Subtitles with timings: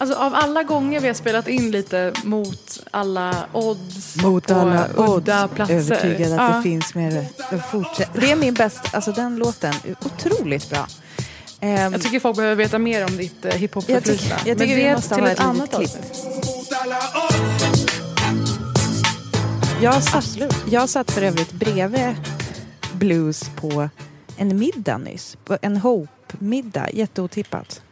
[0.00, 4.86] Alltså av alla gånger vi har spelat in lite mot alla odds Mot på alla
[4.96, 5.54] udda odds.
[5.54, 5.74] platser.
[5.74, 6.56] Övertygad att Ja.
[6.56, 7.26] det finns mer.
[7.70, 8.10] Fortsätt.
[8.14, 10.86] Det är min bästa, alltså den låten, är otroligt bra.
[11.60, 14.12] Ehm, Jag tycker folk behöver veta mer om ditt eh, jag hiphop-förflutna.
[14.18, 15.90] tycker, jag Men tycker vi det måste till ha ett ett annat klipp.
[19.82, 20.24] Jag satt,
[20.70, 22.14] jag satt för övrigt bredvid
[22.92, 23.88] Blues på
[24.36, 25.36] en middag nyss.
[25.44, 27.82] På en Hope-middag, jätteotippat.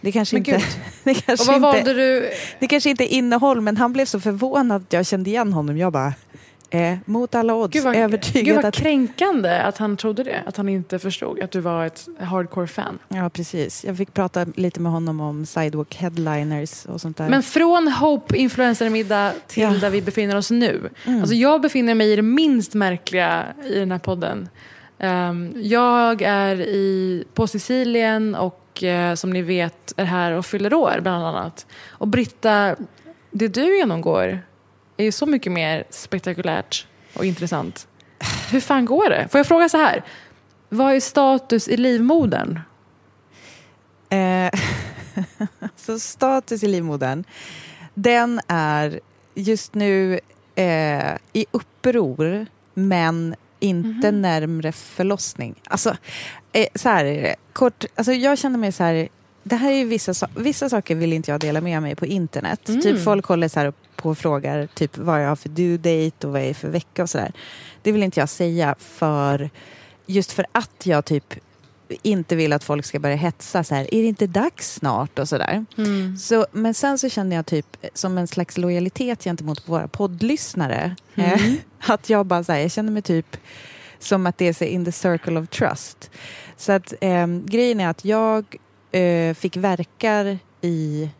[0.00, 0.66] Det kanske Men inte...
[1.04, 2.30] Det Och kanske, vad inte, valde du?
[2.58, 5.78] det kanske inte är innehåll, men han blev så förvånad att jag kände igen honom.
[5.78, 6.12] Jag bara,
[6.70, 8.74] eh, mot alla odds, Gud vad, övertygad gud vad att...
[8.74, 10.42] kränkande att han trodde det.
[10.46, 12.98] Att han inte förstod att du var ett hardcore-fan.
[13.08, 13.84] Ja, precis.
[13.84, 17.28] Jag fick prata lite med honom om sidewalk headliners och sånt där.
[17.28, 19.70] Men från Hope influencermiddag till Ja.
[19.70, 20.90] där vi befinner oss nu.
[21.04, 21.20] Mm.
[21.20, 24.48] Alltså jag befinner mig i det minst märkliga i den här podden.
[24.98, 30.74] Ehm, jag är i, på Sicilien och eh, som ni vet är här och fyller
[30.74, 31.66] år bland annat.
[31.88, 32.76] Och Britta,
[33.30, 34.40] det du genomgår
[34.96, 37.88] är ju så mycket mer spektakulärt och intressant.
[38.50, 39.28] Hur fan går det?
[39.28, 40.04] Får jag fråga så här?
[40.68, 42.60] Vad är status i livmodern?
[44.08, 44.50] Eh,
[45.76, 47.24] så status i livmodern,
[47.94, 49.00] den är
[49.34, 50.20] just nu
[50.54, 54.22] eh, i uppror, men inte Mhm.
[54.22, 55.54] närmre förlossning.
[55.64, 55.96] Alltså,
[56.52, 57.34] eh, så här är det.
[57.52, 59.08] Kort, alltså jag känner mig så här,
[59.42, 62.06] det här är ju vissa, sa- vissa saker vill inte jag dela med mig på
[62.06, 62.68] internet.
[62.68, 62.80] Mm.
[62.80, 66.26] Typ folk håller så här på och frågar typ vad jag har för due date
[66.26, 67.32] och vad jag är för vecka och sådär.
[67.82, 69.50] Det vill inte jag säga för
[70.06, 71.34] just för att jag typ
[72.02, 75.28] inte vill att folk ska börja hetsa så här, är det inte dags snart och
[75.28, 75.64] sådär.
[76.18, 80.96] Så, men sen så känner jag typ som en slags lojalitet gentemot våra poddlyssnare.
[81.14, 81.40] Eh,
[81.78, 83.36] att jag bara så här, jag känner mig typ
[83.98, 86.10] som att det är in the circle of trust.
[86.56, 88.56] Så att eh, grejen är att jag
[88.92, 91.10] eh, fick verkar i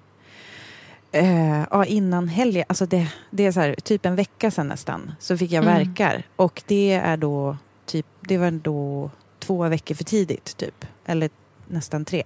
[1.12, 5.12] Eh, ja, innan helgen, alltså det, det är så här, typ en vecka sedan nästan,
[5.19, 5.78] så fick jag Mm.
[5.78, 6.23] verkar.
[6.37, 9.11] Och det är då, typ, det var då
[9.48, 10.84] två veckor för tidigt, typ.
[11.06, 11.31] Eller
[11.69, 12.22] nästan tre.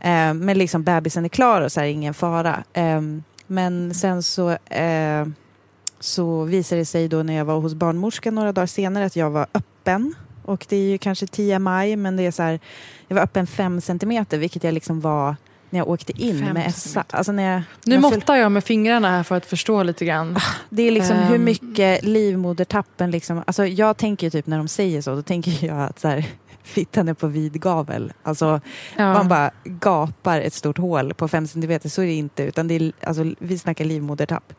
[0.00, 2.64] Eh, men liksom bebisen är klar och så här, ingen fara.
[2.72, 3.00] Eh,
[3.46, 5.26] men sen så, eh,
[6.00, 9.30] så visade det sig då när jag var hos barnmorskan några dagar senare att jag
[9.30, 10.14] var öppen.
[10.44, 12.60] Och det är ju kanske TMI, men det är så här,
[13.08, 15.36] jag var öppen fem centimeter, vilket jag liksom var
[15.70, 17.04] när jag åkte in Fem med Essa.
[17.10, 20.36] Alltså när jag, Nu föl- måttar jag med fingrarna här för att förstå lite grann.
[20.70, 21.44] det är liksom hur Ehm.
[21.44, 25.98] mycket livmodertappen liksom, alltså jag tänker typ när de säger så, då tänker jag att
[25.98, 26.24] så här,
[26.66, 28.12] fittan är på vid gavel.
[28.22, 28.60] Alltså
[28.96, 29.12] Ja.
[29.12, 32.74] man bara gapar ett stort hål på fem centimeter, så är det inte, utan det
[32.74, 34.52] är, alltså, vi snackar livmodertapp.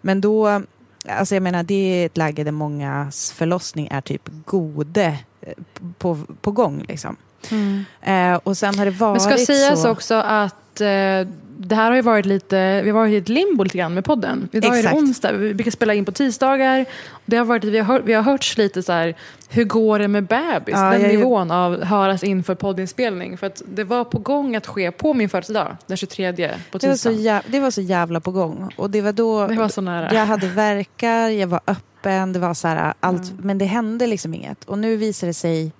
[0.00, 0.62] Men då,
[1.08, 5.52] alltså jag menar det är ett läge där mångas förlossning är typ gode eh,
[5.98, 7.16] på, på gång liksom.
[7.50, 7.84] Mm.
[8.02, 9.90] Eh, och sen har det varit Men ska sägas så...
[9.90, 11.28] också att eh,
[11.60, 14.04] det här har ju varit lite, vi har varit i ett limbo lite grann med
[14.04, 14.48] podden.
[14.52, 14.96] Idag är det Exakt.
[14.96, 16.86] onsdag, vi brukar spela in på tisdagar.
[17.24, 19.14] Det har varit, vi, har hört, vi har hörts lite så här,
[19.48, 20.74] hur går det med bebis?
[20.74, 23.38] Ja, Den jag nivån av höras inför poddinspelning.
[23.38, 26.32] För att det var på gång att ske på min födelsedag, den 23
[26.70, 28.72] på det, var så jävla, det var så jävla på gång.
[28.76, 29.46] Och det var då...
[29.46, 30.14] Det var så nära.
[30.14, 34.34] Jag hade verkar, jag var öppen, det var så här allt, men det hände liksom
[34.34, 34.64] inget.
[34.64, 35.72] Och nu visar det sig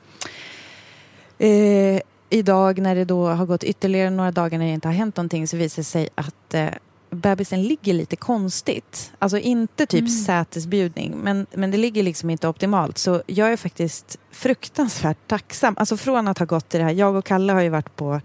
[1.38, 5.16] eh, idag när det då har gått ytterligare några dagar när det inte har hänt
[5.16, 6.68] någonting så visar det sig att eh,
[7.10, 9.12] bebisen ligger lite konstigt.
[9.18, 10.10] Alltså inte typ Mm.
[10.12, 12.98] sätesbjudning, men, men det ligger liksom inte optimalt.
[12.98, 15.74] Så jag är faktiskt fruktansvärt tacksam.
[15.78, 18.20] Alltså från att ha gått i det här, jag och Kalle har ju varit på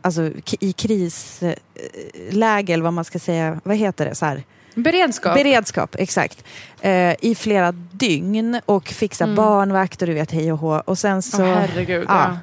[0.00, 0.30] alltså
[0.60, 4.14] i krisläge eller vad man ska säga, vad heter det?
[4.14, 4.42] Så här.
[4.74, 5.34] Beredskap.
[5.34, 6.44] Beredskap, exakt.
[6.80, 10.82] Eh, I flera dygn och fixa barnvakt och du vet hej och hå.
[10.86, 11.36] Och sen så...
[11.42, 11.50] Mm.
[11.50, 12.04] Åh, herregud.
[12.08, 12.28] ja.
[12.28, 12.38] Ja.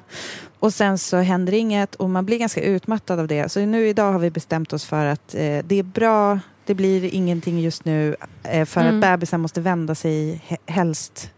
[0.61, 3.51] Och sen så händer inget och man blir ganska utmattad av det.
[3.51, 7.05] Så nu idag har vi bestämt oss för att eh, det är bra, det blir
[7.15, 8.95] ingenting just nu eh, för Mm.
[8.95, 11.31] att bebisen måste vända sig he- helst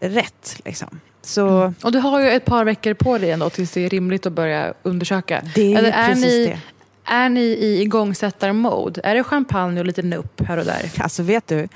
[0.00, 0.60] rätt.
[0.64, 1.00] Liksom.
[1.22, 4.26] Så Och du har ju ett par veckor på dig ändå tills det är rimligt
[4.26, 5.42] att börja undersöka.
[5.54, 6.58] det är Eller är precis ni- det.
[7.04, 9.00] Är ni i igångsättar-mode?
[9.04, 10.92] Är det champagne och lite nupp här och där?
[10.98, 11.68] Alltså vet du,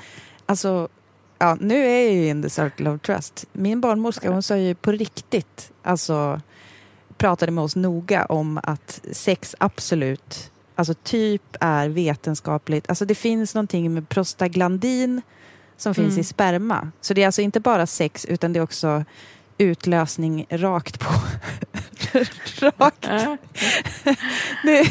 [0.45, 0.87] alltså,
[1.39, 3.45] ja, nu är jag ju in the circle of trust.
[3.53, 6.41] Min barnmorska hon sa ju på riktigt, alltså
[7.21, 13.55] pratade med oss noga om att sex absolut, alltså typ är vetenskapligt, alltså det finns
[13.55, 15.21] någonting med prostaglandin
[15.77, 16.19] som finns Mm.
[16.19, 16.91] i sperma.
[17.01, 19.05] Så det är alltså inte bara sex utan det är också
[19.57, 21.13] utlösning rakt på.
[22.59, 23.01] rakt.
[24.63, 24.83] Det,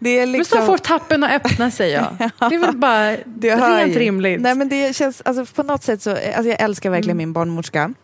[0.00, 0.60] det är Men liksom...
[0.60, 2.12] så får tappen att öppna sig ja.
[2.18, 4.40] Det är väl bara Det rent rimligt.
[4.40, 7.28] Nej, men det känns, alltså, på något sätt så, alltså, jag älskar verkligen Mm.
[7.28, 7.94] min barnmorska.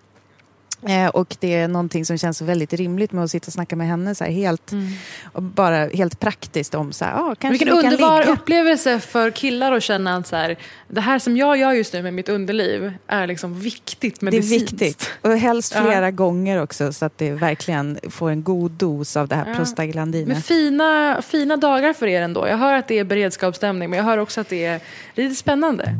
[0.89, 3.87] Eh, och det är någonting som känns väldigt rimligt med att sitta och snacka med
[3.87, 4.89] henne så här, helt, Mm.
[5.35, 8.33] bara helt praktiskt om så här, ah, kanske Vilken vi kan underbar ligga.
[8.33, 10.57] upplevelse för killar att känna att så här,
[10.89, 14.31] det här som jag gör just nu med mitt underliv är liksom viktigt Det är
[14.31, 14.73] medicinskt.
[14.73, 15.11] viktigt.
[15.21, 15.83] Och helst Ja.
[15.85, 19.55] flera gånger också så att det verkligen får en god dos av det här Ja.
[19.55, 20.29] prostaglandinet.
[20.29, 22.49] Men fina, fina dagar för er ändå.
[22.49, 24.81] Jag hör att det är beredskapsstämning men jag hör också att det är
[25.15, 25.95] lite spännande.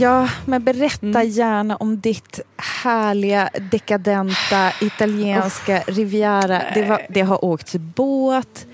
[0.00, 1.28] Ja, men berätta Mm.
[1.28, 2.40] gärna om ditt
[2.82, 6.62] härliga, dekadenta, italienska Riviera.
[6.74, 8.66] Det, var, det har åkts båt,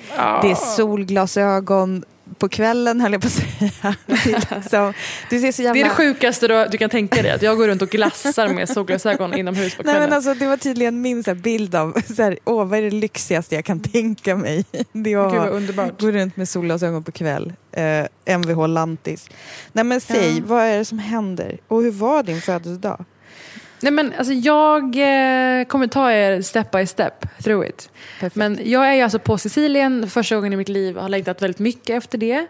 [0.42, 2.04] det är solglasögon
[2.42, 3.70] på kvällen höll jag på att säga.
[4.06, 4.92] Det liksom,
[5.30, 5.74] du ser så jävla...
[5.74, 7.30] Det är det sjukaste du, du kan tänka dig.
[7.30, 10.08] Att jag går runt och glassar med solglasögon inomhus på Nej, kvällen.
[10.10, 12.82] men alltså, det var tydligen min så här, bild av så här, åh, vad är
[12.82, 14.64] det lyxigaste jag kan tänka mig.
[14.92, 16.00] Det är Gud underbart.
[16.00, 17.52] gå runt med solglasögon på kväll.
[17.72, 18.06] Eh,
[18.38, 19.28] Mvh Lantis.
[19.72, 20.42] Nej men säg, Ja.
[20.46, 21.58] vad är det som händer?
[21.68, 23.04] Och hur var din födelsedag?
[23.82, 27.90] Nej, men alltså, jag eh, kommer ta er step by step through it.
[28.20, 28.37] Perfekt.
[28.37, 30.96] Men jag är ju alltså på Sicilien första gången i mitt liv.
[30.96, 32.46] Har längtat väldigt mycket efter det.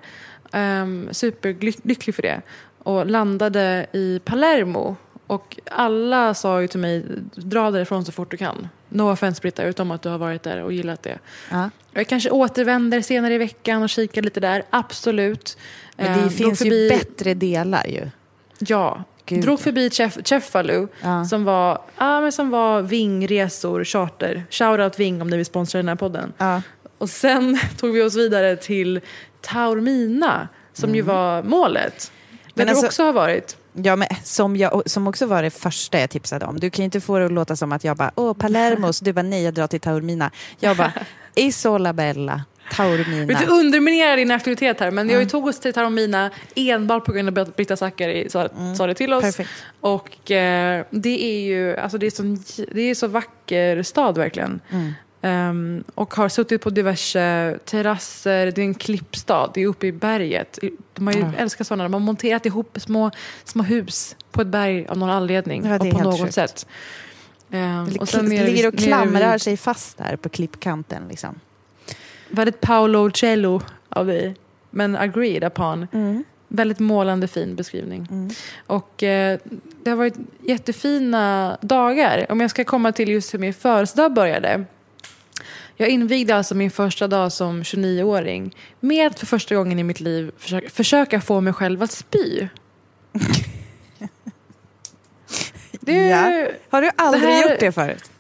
[0.53, 2.41] Um, superlycklig för det.
[2.79, 4.97] Och landade i Palermo.
[5.27, 7.05] Och alla sa ju till mig,
[7.35, 8.69] dra därifrån så fort du kan.
[8.89, 11.19] No offense Britta, utom att du har varit där och gillat det.
[11.51, 11.71] Ja.
[11.93, 15.59] Jag kanske återvänder senare i veckan och kikar lite där, absolut.
[15.97, 18.09] Men det drog finns förbi- ju bättre delar ju.
[18.59, 19.43] Ja, Gud.
[19.43, 21.25] drog förbi Cef- Cefalu Ja.
[21.25, 24.45] som var, ja, men som var Vingresor charter.
[24.51, 26.33] Shoutout Ving om ni vill sponsra den här podden.
[26.39, 26.63] Ja.
[26.99, 29.01] Och sen tog vi oss vidare till
[29.41, 32.13] Taormina som ju var målet.
[32.55, 32.67] Där Mm.
[32.67, 33.57] Men du alltså- också har varit.
[33.73, 36.61] Ja, men som, jag, som också var det första jag tipsade om.
[36.61, 39.05] Du kan ju inte få det att låta som att jag bara, åh, Palermo, så
[39.05, 40.31] du bara, nej, jag drar till Taormina.
[40.61, 40.93] Jag bara,
[41.35, 43.27] Isola Bella, Taormina.
[43.27, 47.29] Vill inte underminera din aktivitet här men jag tog oss till Taormina enbart på grund
[47.39, 49.23] av att Britta Zackari sa, sa det till oss.
[49.23, 49.51] Perfekt.
[49.81, 54.61] Och eh, det är ju, alltså det är, sån, det är så vacker stad verkligen.
[54.71, 54.93] Mm.
[55.25, 59.93] Ehm, och har suttit på diverse terrasser, det är en klippstad, det är uppe i
[59.93, 60.59] berget.
[60.95, 61.33] De har ju Ja.
[61.39, 63.11] älskat sådana, de har monterat ihop små,
[63.45, 65.67] små hus på ett berg av någon anledning.
[65.67, 66.35] Ja, och på något sjukt.
[66.35, 66.67] sätt.
[67.49, 71.03] Det och sen ligger och klamrar sig fast där på klippkanten.
[71.09, 71.41] Liksom.
[72.33, 74.35] Väldigt Paolo Cello av dig.
[74.71, 75.87] Men agreed upon.
[75.93, 76.25] Mm.
[76.49, 78.09] Väldigt målande fin beskrivning.
[78.11, 78.31] Mm.
[78.67, 79.39] Och eh,
[79.83, 82.27] det har varit jättefina dagar.
[82.29, 84.65] Om jag ska komma till just hur min födelsedag började.
[85.77, 90.01] Jag invigde alltså min första dag som 29-åring med att för första gången i mitt
[90.01, 92.49] liv försöka, försöka få mig själv att spy.
[95.81, 96.47] Det, Ja.
[96.71, 98.11] Har du aldrig Det här- gjort det förut?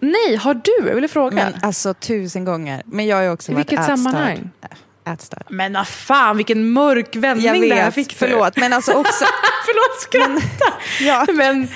[0.00, 0.88] Nej, har du?
[0.88, 1.34] Jag ville fråga.
[1.34, 2.82] Men alltså tusen gånger.
[2.86, 3.98] Men jag har ju också I varit vilket ätstörd.
[3.98, 4.50] sammanhang?
[4.62, 4.66] Ä-
[5.12, 5.42] Ätstörd.
[5.48, 8.14] Men vad fan, vilken mörk vändning Jag det här fick du.
[8.14, 8.56] förlåt.
[8.56, 9.24] Men alltså också...
[9.66, 10.74] Förlåt, skratta.
[11.00, 11.26] ja.
[11.34, 11.68] Men,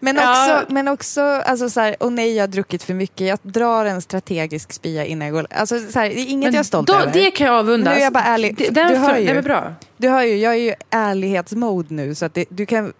[0.00, 0.30] Men Ja.
[0.60, 3.84] också, men också alltså så här, och nej jag har druckit för mycket, jag drar
[3.84, 5.46] en strategisk spya innan jag går.
[5.50, 7.12] Alltså så här, det är inget men jag är stolt då, över.
[7.12, 7.94] Det kan jag avundas.
[7.94, 8.56] Nu är jag bara ärlig.
[8.56, 9.26] Det, Du den hör för, ju.
[9.26, 9.74] Det är bra.
[9.96, 12.92] Du hör ju, jag är ju ärlighetsmode nu så att det, du kan,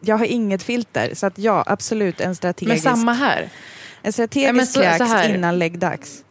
[0.00, 1.10] jag har inget filter.
[1.14, 3.48] Så att ja, absolut en Men strategisk, samma här.
[4.04, 4.66] En Ja, strategisk men
[5.08, 6.24] så- innan läggdags.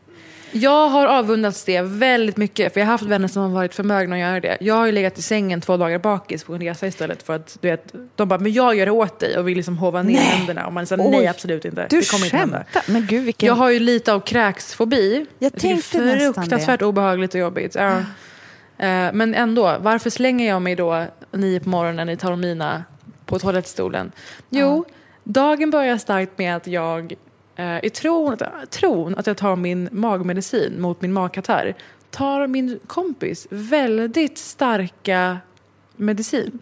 [0.55, 2.73] Jag har avundats det väldigt mycket.
[2.73, 4.57] För jag har haft vänner som har varit förmögna att göra det.
[4.61, 7.23] Jag har ju legat i sängen två dagar bakis på en resa istället.
[7.23, 9.77] För att du vet, de bara, men jag gör det åt dig och vill liksom
[9.77, 10.23] hova ner Nej.
[10.23, 10.67] händerna.
[10.67, 11.87] Och man säger nej absolut inte.
[11.89, 12.57] Du det kommer inte hända.
[12.71, 12.93] skämtar?
[12.93, 13.47] Men gud vilken...
[13.47, 15.25] Jag har ju lite av kräksfobi.
[15.39, 17.75] Jag tänkte det är nästan fruktansvärt obehagligt och jobbigt.
[17.75, 17.97] Ja.
[18.77, 22.83] Eh, Men ändå, varför slänger jag mig då nio på morgonen i Taormina
[23.25, 24.11] på toalettstolen?
[24.49, 24.85] Jo,
[25.23, 27.13] dagen börjar starkt med att jag
[27.83, 28.38] i tron,
[28.69, 31.75] tron att jag tar min magmedicin mot min magkatarr
[32.13, 35.38] tar min kompis väldigt starka
[35.95, 36.60] medicin.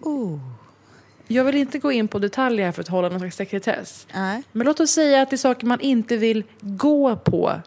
[0.00, 0.38] Oh.
[1.26, 4.06] Jag vill inte gå in på detaljer här för att hålla någon slags sekretess.
[4.14, 4.42] Nej.
[4.52, 7.60] Men låt oss säga att det är saker man inte vill gå på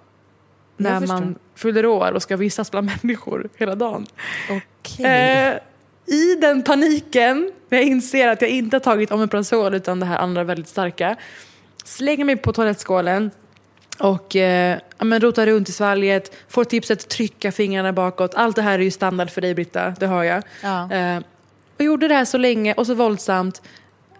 [0.78, 4.06] när man fyller år och ska vistas bland människor hela dagen.
[4.50, 5.06] Okej.
[5.06, 5.60] Eh,
[6.06, 10.18] I den paniken, när jag inser att jag inte har tagit Omeprazol utan det här
[10.18, 11.16] andra väldigt starka,
[11.86, 13.32] slänger mig på toalettskålen
[14.00, 18.36] och eh, men rotar runt i svalget, får tipset trycka fingrarna bakåt.
[18.36, 20.44] Allt det här är ju standard för dig Britta, det hör jag.
[20.63, 20.92] Ja.
[20.92, 21.22] Eh,
[21.77, 23.62] och gjorde det här så länge och så våldsamt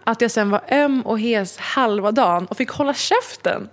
[0.04, 3.68] att jag sen var öm och hes halva dagen och fick hålla käften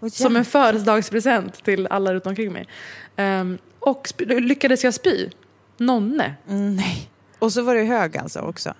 [0.00, 2.68] Och som en födelsedagspresent till alla runt omkring mig.
[3.16, 5.30] Ehm, och lyckades jag spy.
[5.76, 6.34] Nonne.
[6.48, 7.10] Mm, nej.
[7.38, 8.74] Och så var du hög alltså också?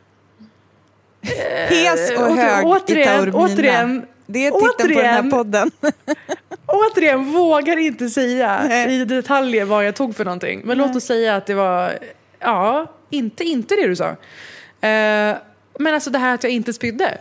[1.20, 3.38] Hes och Eh, hög i återigen, Taormina.
[3.38, 5.30] återigen, Det är titeln på den här återigen.
[5.30, 5.71] podden.
[6.66, 9.00] Återigen, vågar inte säga Nej.
[9.00, 10.62] i detaljer vad jag tog för någonting.
[10.64, 11.99] Men låt oss säga att det var,
[12.38, 14.09] ja, inte, inte det du sa.
[14.09, 15.37] Eh,
[15.78, 17.18] men alltså det här att jag inte spydde.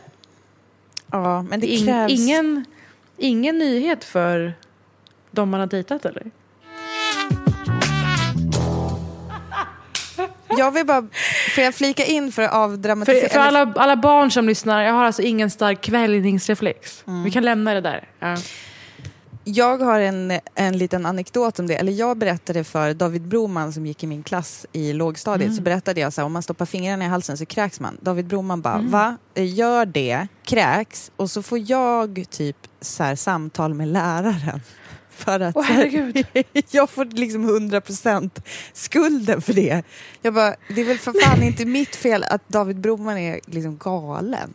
[1.11, 2.11] Ja, men det In, krävs...
[2.11, 2.65] ingen,
[3.17, 4.53] ingen nyhet för
[5.31, 6.23] de man har dejtat eller?
[10.57, 11.07] Jag vill bara...
[11.55, 13.21] Får jag flika in för att avdramatisera?
[13.29, 17.03] För, för alla, alla barn som lyssnar, jag har alltså ingen stark kväljningsreflex.
[17.07, 17.23] Mm.
[17.23, 18.07] Vi kan lämna det där.
[18.19, 18.37] Ja.
[19.47, 21.75] Jag har en, en liten anekdot om det.
[21.75, 25.45] Eller jag berättade för David Broman som gick i min klass i lågstadiet.
[25.47, 25.55] Mm.
[25.57, 27.97] Så berättade jag så här, om man stoppar fingrarna i halsen så kräks man.
[28.01, 28.91] David Broman bara, Mm.
[28.91, 29.17] va?
[29.35, 34.61] Gör det, kräks och så får jag typ så här, samtal med läraren.
[35.15, 36.25] För att här, herregud.
[36.71, 38.41] jag får liksom 100%
[38.73, 39.83] skulden för det.
[40.21, 43.77] Jag bara, det är väl för fan inte mitt fel att David Broman är liksom
[43.77, 44.53] galen.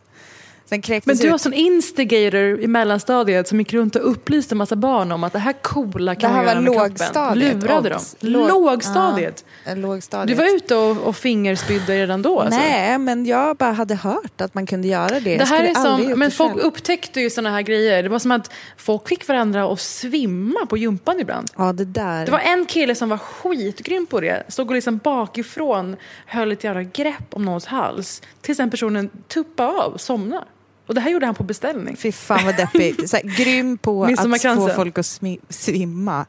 [1.05, 4.75] Men du ut- var sån instigator i mellanstadiet som gick runt och upplyste en massa
[4.75, 7.67] barn om att det här coola kan Det här man var göra med lågstadiet, kroppen.
[7.69, 8.01] Lurade dem.
[8.19, 9.45] Låg- Lågstadiet.
[9.65, 10.37] Eh, lågstadiet.
[10.37, 12.59] Du var ute och, och fingerspydde redan då alltså?
[12.59, 15.37] Nej, men jag bara hade hört att man kunde göra det.
[15.37, 16.63] Det här är som, men folk själv.
[16.65, 18.03] upptäckte ju såna här grejer.
[18.03, 21.49] Det var som att folk fick varandra att svimma på gympan ibland.
[21.57, 22.25] Ja, det där.
[22.25, 24.43] Det var en kille som var skitgrym på det.
[24.47, 28.21] Stod och liksom bakifrån höll ett jävla grepp om någons hals.
[28.41, 30.45] Tills den personen tuppade av, somnade.
[30.91, 31.95] Och det här gjorde han på beställning.
[31.97, 33.09] Fy fan vad deppigt.
[33.09, 35.19] Så här, grym på att få folk att
[35.49, 36.25] svimma.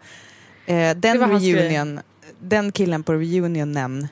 [0.67, 2.01] Eh, den reunion,
[2.39, 4.09] den killen på reunionen.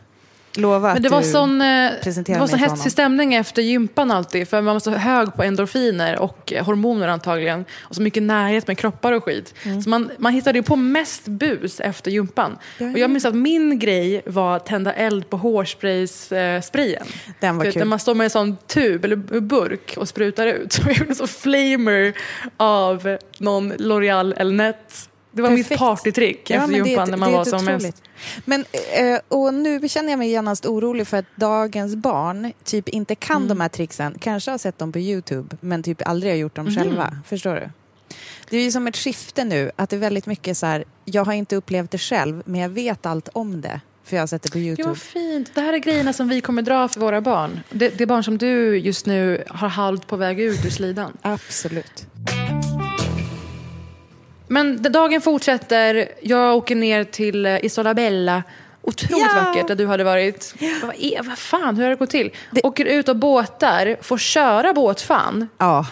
[0.55, 1.67] Lova Men det var sån, eh,
[2.05, 4.49] det var sån för hetsig stämning efter gympan alltid.
[4.49, 7.65] För man var så hög på endorfiner och hormoner antagligen.
[7.81, 9.55] Och så mycket närhet med kroppar och skit.
[9.85, 12.59] Så man, man hittade ju på mest bus efter gympan.
[12.79, 17.03] Ja, Och jag minns att min grej var att tända eld på hårsprays-sprayen.
[17.03, 17.33] Eh.
[17.41, 17.81] Den var vet, kul.
[17.81, 20.73] När man står med en sån tub eller burk och sprutar ut.
[20.81, 22.13] Så jag gjorde sån flamer
[22.57, 25.10] av någon L'Oreal eller Net.
[25.33, 25.71] Det var Perfekt.
[25.71, 27.83] mitt partytrick Ja, efter gympan när man var som otroligt.
[27.83, 28.03] mest...
[28.45, 33.15] Men, eh, och nu känner jag mig genast orolig för att dagens barn typ inte
[33.15, 33.49] kan Mm.
[33.49, 34.17] de här tricksen.
[34.21, 36.75] Kanske har sett dem på Youtube, men typ aldrig har gjort dem Mhm.
[36.77, 37.17] själva.
[37.27, 37.71] Förstår du?
[38.51, 41.25] Det är ju som ett skifte nu, att det är väldigt mycket så här, jag
[41.25, 43.81] har inte upplevt det själv, men jag vet allt om det.
[44.05, 44.89] För jag har sett det på Youtube.
[44.89, 45.51] vad fint.
[45.55, 47.61] Det här är grejerna som vi kommer dra för våra barn.
[47.71, 51.17] Det, det är barn som du just nu har halvt på väg ut ur slidan.
[51.23, 52.07] Absolut.
[54.53, 56.09] Men dagen fortsätter.
[56.23, 58.43] Jag åker ner till eh, Isolabella.
[58.83, 59.43] Otroligt Ja.
[59.45, 60.55] vackert där du hade varit.
[60.83, 62.31] Vad, är, vad fan, hur har det gått till?
[62.51, 65.49] Det- Åker ut och båtar, får köra båtfan.
[65.59, 65.87] Ja.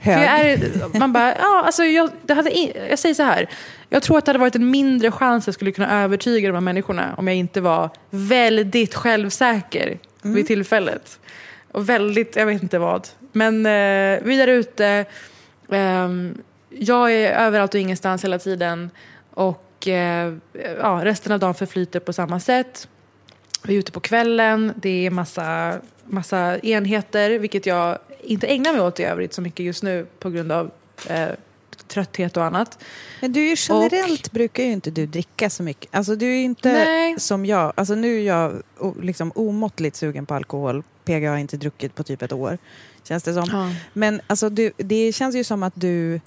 [0.00, 0.22] Hög.
[0.50, 2.50] är, man bara, ja, alltså jag, det hade,
[2.90, 3.48] jag säger så här.
[3.88, 6.54] Jag tror att det hade varit en mindre chans att jag skulle kunna övertyga de
[6.54, 11.18] här människorna om jag inte var väldigt självsäker vid tillfället.
[11.72, 13.08] Och väldigt, jag vet inte vad.
[13.32, 15.04] Men eh, vi där ute,
[15.72, 16.34] ehm,
[16.70, 18.90] jag är överallt och ingenstans hela tiden.
[19.30, 20.34] Och eh,
[20.78, 22.88] ja, resten av dagen förflyter på samma sätt.
[23.62, 28.80] Vi är ute på kvällen, det är massa, massa enheter, vilket jag inte ägnar mig
[28.80, 30.70] åt i övrigt så mycket just nu på grund av
[31.06, 31.28] eh,
[31.88, 32.84] trötthet och annat.
[33.20, 35.94] Men du generellt brukar ju inte du dricka så mycket.
[35.94, 37.20] Alltså du är inte Nej.
[37.20, 37.72] som jag.
[37.76, 38.62] Alltså nu är jag
[39.02, 40.82] liksom omåttligt sugen på alkohol.
[41.04, 42.58] PG har inte druckit på typ ett år.
[43.04, 43.48] Känns det som.
[43.52, 43.70] Ja.
[43.92, 46.20] Men alltså du, det känns ju som att du...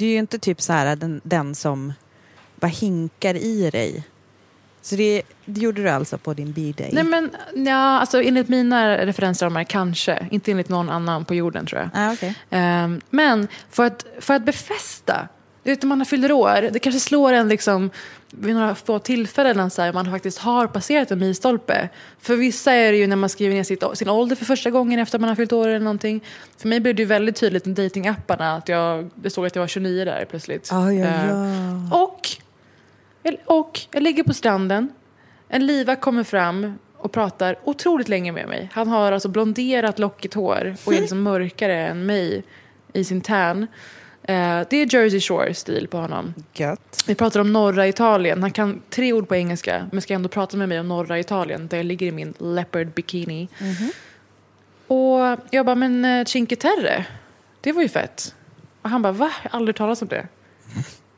[0.00, 1.92] Du är ju inte typ så här den, den som
[2.60, 4.04] bara hinkar i dig.
[4.82, 6.90] Så det, det gjorde du alltså på din B-day?
[6.92, 7.30] Nej men
[7.66, 11.90] ja, alltså enligt mina referensramar kanske, inte enligt någon annan på jorden tror jag.
[11.94, 12.34] Ah, okej.
[12.50, 15.28] Ehm, men för att, för att befästa
[15.62, 17.90] Du vet man har fyller år, det kanske slår en liksom
[18.30, 21.88] vid några få tillfällen så här, man faktiskt har passerat en milstolpe.
[22.20, 24.98] För vissa är det ju när man skriver ner sitt, sin ålder för första gången
[24.98, 26.24] efter att man har fyllt år eller någonting.
[26.56, 29.62] För mig blev det ju väldigt tydligt med datingapparna att jag, det stod att jag
[29.62, 30.68] var 29 där plötsligt.
[30.70, 32.04] Ja, ja, ja.
[32.04, 32.28] och,
[33.44, 34.88] och jag ligger på stranden,
[35.48, 38.70] en livvakt kommer fram och pratar otroligt länge med mig.
[38.72, 42.44] Han har alltså blonderat lockigt hår och är liksom mörkare än mig
[42.92, 43.66] i sin tan.
[44.22, 46.34] Eh, det är Jersey Shore-stil på honom.
[46.52, 47.04] Gött.
[47.06, 48.42] Vi pratar om norra Italien.
[48.42, 51.68] Han kan tre ord på engelska men ska ändå prata med mig om norra Italien
[51.68, 53.48] där jag ligger i min leopard bikini.
[54.86, 57.06] Och jag bara, men eh, Cinque Terre,
[57.60, 58.34] det var ju fett.
[58.82, 59.30] Och han bara, va?
[59.42, 60.26] Jag har aldrig talat om det.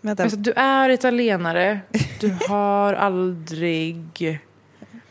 [0.00, 1.80] Vänta, Alltså, du är italienare,
[2.20, 4.40] du har aldrig...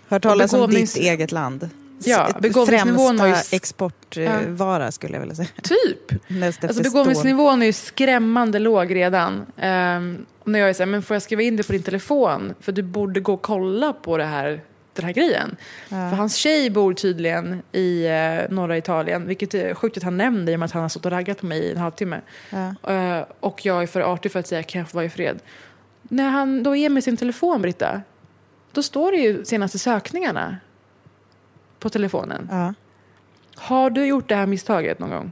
[0.07, 1.69] hört talas om ditt eget land.
[2.05, 5.49] Ja, begåvningsnivån var ju exportvara skulle jag vilja säga.
[5.63, 6.11] Typ!
[6.63, 9.45] Alltså begåvningsnivån är ju skrämmande låg redan.
[10.39, 12.53] Och när jag är så här, men får jag skriva in det på din telefon?
[12.59, 14.61] För du borde gå och kolla på det här,
[14.93, 15.55] den här grejen.
[15.89, 20.51] För hans tjej bor tydligen i eh, norra Italien, vilket är sjukt att han nämnde
[20.51, 22.21] i och med att han har stått och raggat på mig i en halvtimme.
[22.49, 22.93] Ja.
[22.93, 25.39] Eh, och jag är för artig för att säga, kan jag få vara i fred?
[26.01, 28.01] När han då ger mig sin telefon, Britta,
[28.71, 30.57] då står det ju senaste sökningarna
[31.81, 32.47] på telefonen.
[32.51, 32.73] Ja.
[33.55, 35.31] Har du gjort det här misstaget någon gång?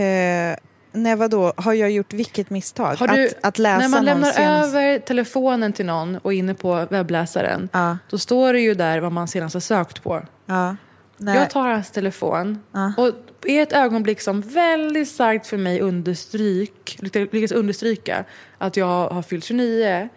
[0.00, 0.56] Eh,
[0.92, 1.52] nej, vadå?
[1.56, 2.96] Har jag gjort vilket misstag?
[2.98, 6.54] Du, att, att läsa när man lämnar senast- över telefonen till någon och är inne
[6.54, 10.22] på webbläsaren, Ja, då står det ju där vad man senast har sökt på.
[10.46, 10.76] ja.
[11.18, 12.62] Jag tar hans telefon
[12.96, 13.10] och
[13.44, 18.24] i ett ögonblick som väldigt starkt för mig understryk, lyckas understryka
[18.58, 20.08] att jag har fyllt 29.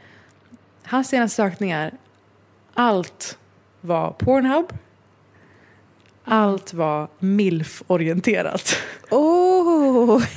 [0.83, 1.91] Hans senaste sökningar,
[2.73, 3.37] allt
[3.81, 4.73] var Pornhub.
[6.29, 8.75] Allt var milf-orienterat.
[9.09, 10.23] Oh.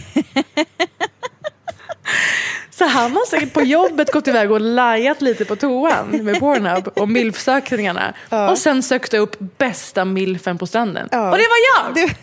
[2.71, 6.89] Så han har säkert på jobbet gått iväg och lajat lite på toan med Pornhub
[6.89, 8.15] och milf-sökningarna.
[8.51, 11.09] Och sen sökte upp bästa milfen på stranden.
[11.13, 11.31] Ja.
[11.31, 11.95] Och det var jag!
[11.95, 12.15] Du...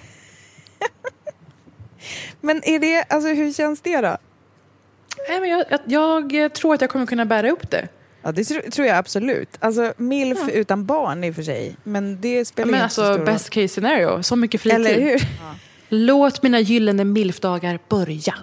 [2.41, 4.17] Men är det, alltså hur känns det då?
[5.29, 7.87] Nej, men jag, jag, jag tror att jag kommer kunna bära upp det.
[8.21, 9.49] Ja, det tro, tror jag absolut.
[9.59, 11.75] Alltså milf utan barn i och för sig.
[11.83, 14.71] Men det spelar Men inte så alltså stor best case scenario, så mycket roll.
[14.83, 14.91] fritid.
[14.97, 15.21] Eller hur?
[15.89, 18.33] Låt mina gyllene milfdagar börja.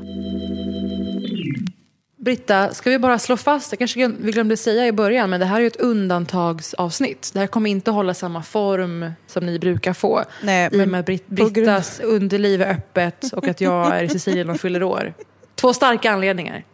[2.18, 5.46] Britta, ska vi bara slå fast, jag kanske vi glömde säga i början, men det
[5.46, 7.31] här är ju ett undantagsavsnitt.
[7.33, 10.22] Det här kommer inte hålla samma form som ni brukar få.
[10.42, 14.51] Nej, I och med Brit- Brittas underliv är öppet och att jag är i Sicilien
[14.51, 15.14] och fyller år.
[15.55, 16.64] Två starka anledningar.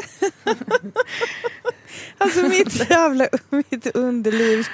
[2.18, 4.66] Alltså mitt jävla mitt underliv.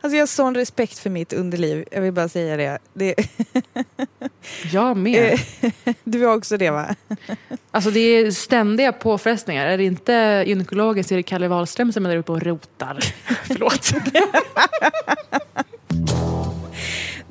[0.00, 1.84] Alltså jag har sån respekt för mitt underliv.
[1.90, 2.78] Jag vill bara säga det.
[2.92, 3.14] det
[4.72, 5.38] Jag med.
[6.04, 6.94] du har också det va?
[7.70, 9.66] Alltså det är ständiga påfrestningar.
[9.66, 12.98] Är det inte gynekologen så är det Kalle Wahlström som är där uppe och rotar.
[13.46, 13.92] Förlåt.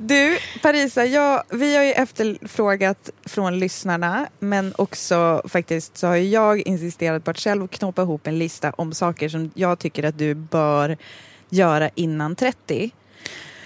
[0.04, 6.60] Du, Parisa, jag, vi har ju efterfrågat från lyssnarna men också faktiskt så har jag
[6.60, 10.34] insisterat på att själv knåpa ihop en lista om saker som jag tycker att du
[10.34, 10.96] bör
[11.50, 12.90] göra innan 30.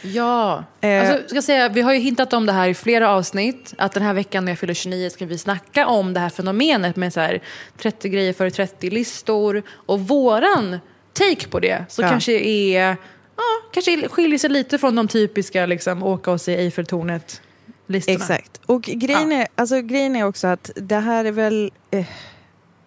[0.02, 1.00] Ja, Eh.
[1.10, 3.74] alltså, ska säga, vi har ju hintat om det här i flera avsnitt.
[3.78, 6.96] Att den här veckan när jag fyller 29 ska vi snacka om det här fenomenet
[6.96, 7.42] med så här
[7.78, 9.62] 30 grejer för 30-listor.
[9.86, 10.78] Och våran
[11.12, 12.08] take på det, så Ja.
[12.08, 12.96] kanske är,
[13.36, 18.16] ja, kanske skiljer sig lite från de typiska liksom, åka och se Eiffeltornet-listorna.
[18.16, 18.60] Exakt.
[18.66, 21.70] Och grejen, är, alltså, grejen är också att det här är väl...
[21.90, 22.06] Eh,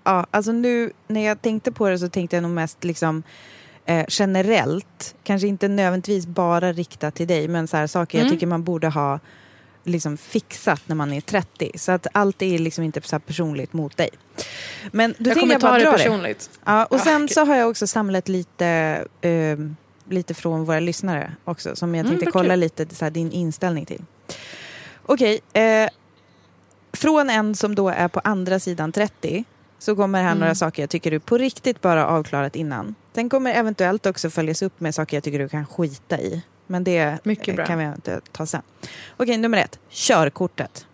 [0.03, 3.23] ja, alltså nu när jag tänkte på det så tänkte jag nog mest liksom
[3.85, 5.15] eh, generellt.
[5.23, 8.27] Kanske inte nödvändigtvis bara riktat till dig men så här, saker Mm.
[8.27, 9.19] jag tycker man borde ha
[9.83, 11.71] liksom fixat när man är 30.
[11.75, 14.09] Så att allt är liksom inte så personligt mot dig.
[14.91, 15.97] Men då Jag kommer jag ta det dra det.
[15.97, 16.49] personligt.
[16.65, 17.33] Ja, och Ah, sen okej.
[17.33, 18.67] så har jag också samlat lite,
[19.21, 19.57] eh,
[20.09, 22.59] lite från våra lyssnare också som jag Mm, tänkte vad kolla kul.
[22.59, 24.01] lite så här, din inställning till.
[25.05, 25.89] Okej, eh,
[26.93, 29.43] från en som då är på andra sidan 30
[29.79, 30.39] så kommer här Mm.
[30.39, 32.95] några saker jag tycker du på riktigt bara avklarat innan.
[33.15, 36.41] Sen kommer eventuellt också följas upp med saker jag tycker du kan skita i.
[36.67, 37.65] Men det Mycket bra.
[37.65, 37.91] kan vi
[38.31, 38.61] ta sen.
[39.17, 39.79] Okej, nummer ett.
[39.89, 40.85] Körkortet.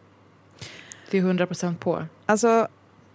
[1.12, 2.06] Det är 100% på.
[2.26, 2.68] Alltså,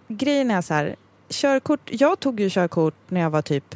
[0.07, 0.95] grejen är så här.
[1.29, 3.75] Körkort, jag tog ju körkort när jag var typ,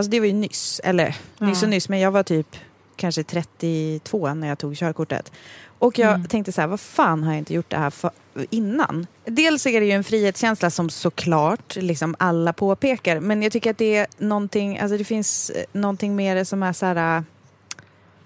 [0.00, 1.46] alltså det var ju nyss, eller Ja.
[1.46, 2.56] nyss och nyss, men jag var typ
[2.96, 5.32] kanske 32 när jag tog körkortet.
[5.78, 6.28] Och jag Mm.
[6.28, 8.10] tänkte så här, vad fan har jag inte gjort det här för,
[8.50, 9.06] innan?
[9.24, 13.78] Dels är det ju en frihetskänsla som såklart liksom alla påpekar, men jag tycker att
[13.78, 17.24] det är någonting, alltså det finns eh, någonting med det som är så här,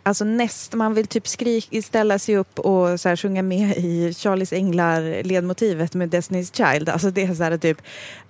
[0.06, 4.14] Alltså näst, man vill typ skrik, ställa sig upp och så här, sjunga med i
[4.14, 6.88] Charlies Änglar ledmotivet med Destiny's Child.
[6.88, 7.78] Alltså det är så här typ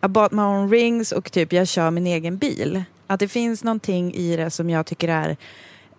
[0.04, 2.85] I bought my own rings och typ jag kör min egen bil.
[3.14, 5.37] Att det finns någonting i det som jag tycker är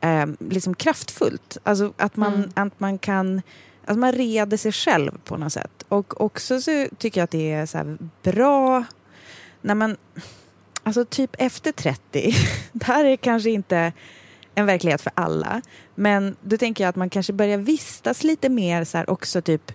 [0.02, 1.58] eh, liksom kraftfullt.
[1.64, 2.50] Alltså att man, Mm.
[2.56, 3.42] att man kan
[3.86, 5.84] att man reder sig själv på något sätt.
[5.88, 8.84] Och också så tycker jag att det är så bra
[9.62, 9.98] när man,
[10.84, 12.36] alltså typ efter 30,
[12.72, 13.94] det här är kanske inte
[14.56, 15.62] en verklighet för alla,
[15.96, 19.72] men då tänker jag att man kanske börjar vistas lite mer så här också typ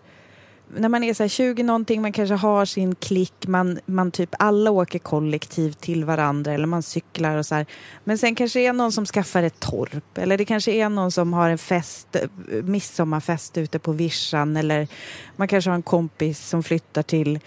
[0.77, 4.35] när man är så här 20 någonting, man kanske har sin klick, man, man typ
[4.39, 7.67] alla åker kollektivt till varandra eller man cyklar och så här.
[8.05, 11.13] Men sen kanske det är någon som skaffar ett torp eller det kanske är någon
[11.13, 14.89] som har en fest, eh, midsommarfest ute på vischan eller
[15.37, 17.41] man kanske har en kompis som flyttar till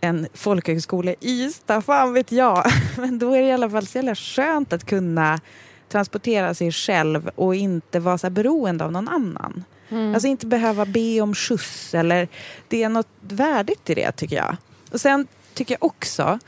[0.00, 2.64] en folkhögskola i Ystad, fan vet jag.
[2.96, 5.40] Men då är det i alla fall så jävla skönt att kunna
[5.88, 9.64] transportera sig själv och inte vara så beroende av någon annan.
[9.90, 10.14] Mm.
[10.14, 12.28] Alltså inte behöva be om skjuts eller
[12.68, 14.56] det är något värdigt i det tycker jag.
[14.92, 16.38] Och sen tycker jag också,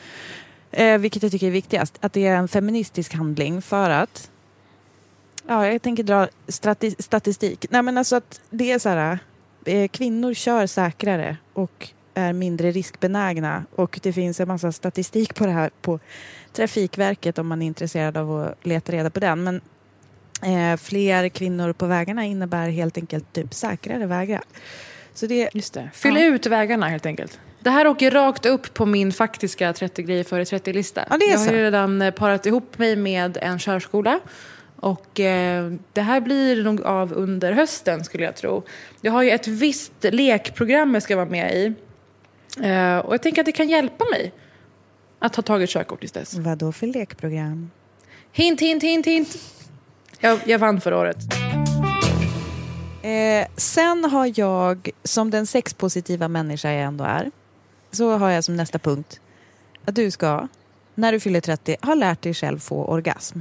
[0.70, 4.30] eh, vilket jag tycker är viktigast, att det är en feministisk handling för att
[5.46, 7.66] Ja, jag tänker dra strati- statistik.
[7.70, 9.18] Nej, men alltså att det är så här,
[9.64, 15.46] eh, kvinnor kör säkrare och är mindre riskbenägna och det finns en massa statistik på
[15.46, 16.00] det här på
[16.52, 19.42] Trafikverket om man är intresserad av att leta reda på den.
[19.44, 19.60] Men
[20.42, 24.40] eh, fler kvinnor på vägarna innebär helt enkelt typ säkrare vägar.
[25.14, 25.90] Så det, Just det.
[25.94, 26.24] Fyll Ja.
[26.24, 27.38] ut vägarna helt enkelt.
[27.60, 31.04] Det här åker rakt upp på min faktiska 30 grejer före 30-lista.
[31.10, 34.20] Ja, jag har ju redan eh, parat ihop mig med en körskola.
[34.76, 38.62] Och eh, det här blir nog av under hösten skulle jag tro.
[39.00, 41.64] Jag har ju ett visst lekprogram jag ska vara med i.
[42.62, 44.32] Eh, och jag tänker att det kan hjälpa mig
[45.18, 46.34] att ha tagit körkort tills dess.
[46.34, 47.70] vad då för lekprogram?
[48.32, 49.38] Hint, hint, hint, hint.
[50.22, 51.16] Jag, jag vann förra året.
[53.02, 57.30] Eh, sen har jag, som den sexpositiva människa jag ändå är,
[57.90, 59.20] så har jag som nästa punkt
[59.84, 60.48] att du ska,
[60.94, 63.40] när du fyller 30, ha lärt dig själv få orgasm.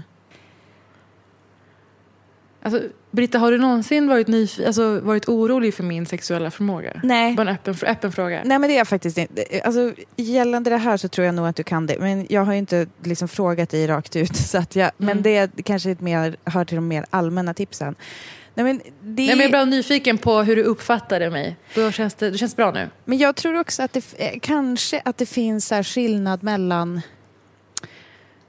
[2.62, 7.00] Alltså, Britta, har du någonsin varit, nyf- alltså, varit orolig för min sexuella förmåga?
[7.04, 7.36] Nej.
[7.36, 8.42] Bara en öppen, öppen fråga.
[8.46, 9.62] Nej men det är jag faktiskt inte.
[9.64, 12.00] Alltså, gällande det här så tror jag nog att du kan det.
[12.00, 14.36] Men jag har ju inte liksom frågat dig rakt ut.
[14.38, 15.24] Så att jag, Men Mm.
[15.24, 17.96] det är kanske ett mer, hör till de mer allmänna tipsen.
[18.54, 21.56] Nej, men det, Nej, men jag är bara nyfiken på hur du uppfattade mig.
[21.76, 22.90] Då känns det, det känns bra nu.
[23.06, 27.02] Men jag tror också att det eh, kanske att det finns så skillnad mellan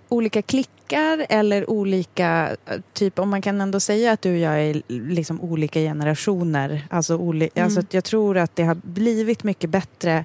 [0.08, 0.42] olika
[0.90, 2.56] klickar eller olika,
[2.92, 6.86] typ om man kan ändå säga att du och jag är liksom olika generationer.
[6.90, 7.64] Alltså, oli, Mm.
[7.64, 10.24] alltså jag tror att det har blivit mycket bättre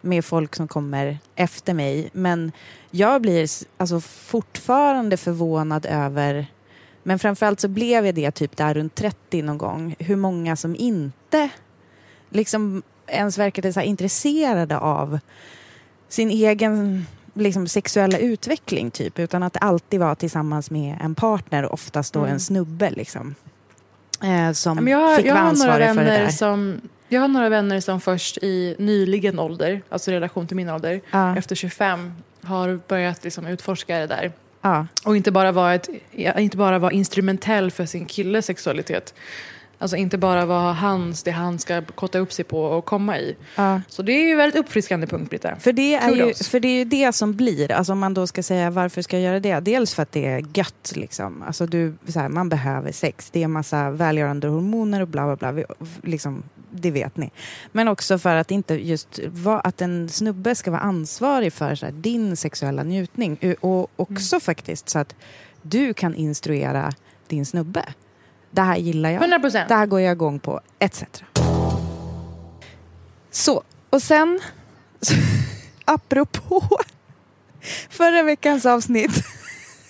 [0.00, 2.10] med folk som kommer efter mig.
[2.12, 2.52] Men
[2.90, 6.46] jag blir alltså fortfarande förvånad över
[7.02, 9.94] men framförallt så blev jag det typ där runt 30 någon gång.
[9.98, 11.48] Hur många som inte
[12.30, 15.18] liksom ens verkade så intresserade av
[16.08, 17.06] sin egen
[17.36, 19.18] liksom, sexuella utveckling typ.
[19.18, 22.32] Utan att alltid var tillsammans med en partner, oftast då Mm.
[22.32, 23.34] en snubbe liksom.
[24.22, 26.28] Eh, som jag, har- fick jag, vara ansvarig för det vänner där.
[26.28, 30.68] som, jag har några vänner som först i nyligen ålder, alltså i relation till min
[30.70, 31.36] ålder, Ja.
[31.36, 34.32] efter 25, har börjat liksom utforska det där.
[34.62, 34.86] Ja.
[35.04, 35.78] Och inte bara vara,
[36.10, 39.14] ja, inte bara vara instrumentell för sin killes sexualitet.
[39.78, 43.36] Alltså inte bara vara hans, det han ska kotta upp sig på och komma i.
[43.56, 43.80] Ja.
[43.88, 45.56] Så det är ju väldigt uppfriskande punkt, Britta.
[45.56, 48.26] För det, är ju, för det är ju det som blir, alltså om man då
[48.26, 49.60] ska säga varför ska jag göra det?
[49.60, 51.42] Dels för att det är gött liksom.
[51.42, 55.24] Alltså du, så här, man behöver sex, det är en massa välgörande hormoner och bla
[55.24, 55.52] bla bla.
[55.52, 55.64] Vi,
[56.02, 57.30] liksom, det vet ni.
[57.72, 61.86] Men också för att inte just vara, att en snubbe ska vara ansvarig för så
[61.86, 63.38] här, din sexuella njutning.
[63.60, 65.14] Och också faktiskt så att
[65.62, 66.92] du kan instruera
[67.28, 67.84] din snubbe.
[68.50, 69.20] Det här gillar jag.
[69.20, 69.68] 100 procent.
[69.68, 71.02] Det här går jag igång på, etc.
[73.30, 74.40] Så, och sen,
[75.84, 76.62] apropå
[77.90, 79.24] förra veckans avsnitt,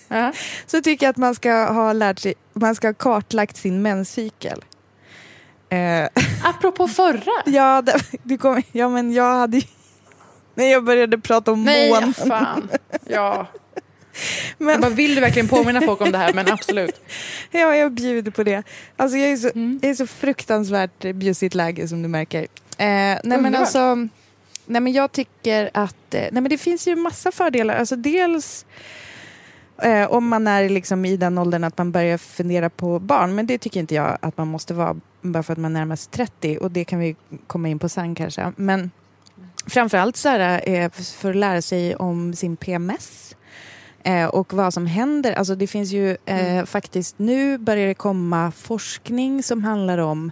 [0.09, 0.33] Ja.
[0.65, 4.63] så tycker jag att man ska ha lärt sig, man ska ha kartlagt sin menscykel.
[5.69, 6.07] Eh,
[6.43, 7.31] Apropå förra.
[7.45, 9.63] ja, det, du kom, ja, men jag hade ju,
[10.55, 12.13] när jag började prata om Nej, månen.
[12.13, 12.69] fan.
[13.05, 13.47] Ja.
[14.57, 16.33] Jag Men, bara, vill du verkligen påminna folk om det här?
[16.33, 17.01] Men absolut.
[17.51, 18.63] ja, jag bjuder på det.
[18.97, 19.79] Alltså, jag, är så, Mm.
[19.81, 22.41] jag är så fruktansvärt bjussigt läge som du märker.
[22.41, 23.95] Eh, nej, men alltså,
[24.65, 27.75] nej, men jag tycker att eh, nej, men det finns ju massa fördelar.
[27.75, 28.65] Alltså, dels
[29.83, 33.35] eh, om man är liksom i den åldern att man börjar fundera på barn.
[33.35, 36.11] Men det tycker inte jag att man måste vara bara för att man närmar sig
[36.11, 36.57] 30.
[36.57, 37.15] Och det kan vi
[37.47, 38.51] komma in på sen kanske.
[38.55, 38.91] Men
[39.67, 43.35] framförallt så här, eh, för att lära sig om sin PMS.
[44.07, 45.33] Eh, och vad som händer.
[45.33, 46.65] Alltså det finns ju eh, Mm.
[46.65, 50.31] faktiskt nu börjar det komma forskning som handlar om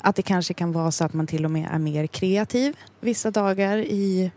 [0.00, 3.30] att det kanske kan vara så att man till och med är mer kreativ vissa
[3.30, 4.30] dagar i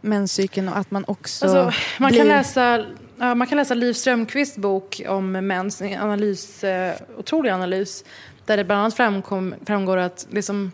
[0.00, 2.18] menscykeln och att man också Alltså, man, blir...
[2.20, 2.84] kan läsa,
[3.18, 8.04] ja, man kan läsa Liv Strömquists bok om mens, en analys, eh, otrolig analys,
[8.46, 10.72] där det bland annat framkom, framgår att liksom,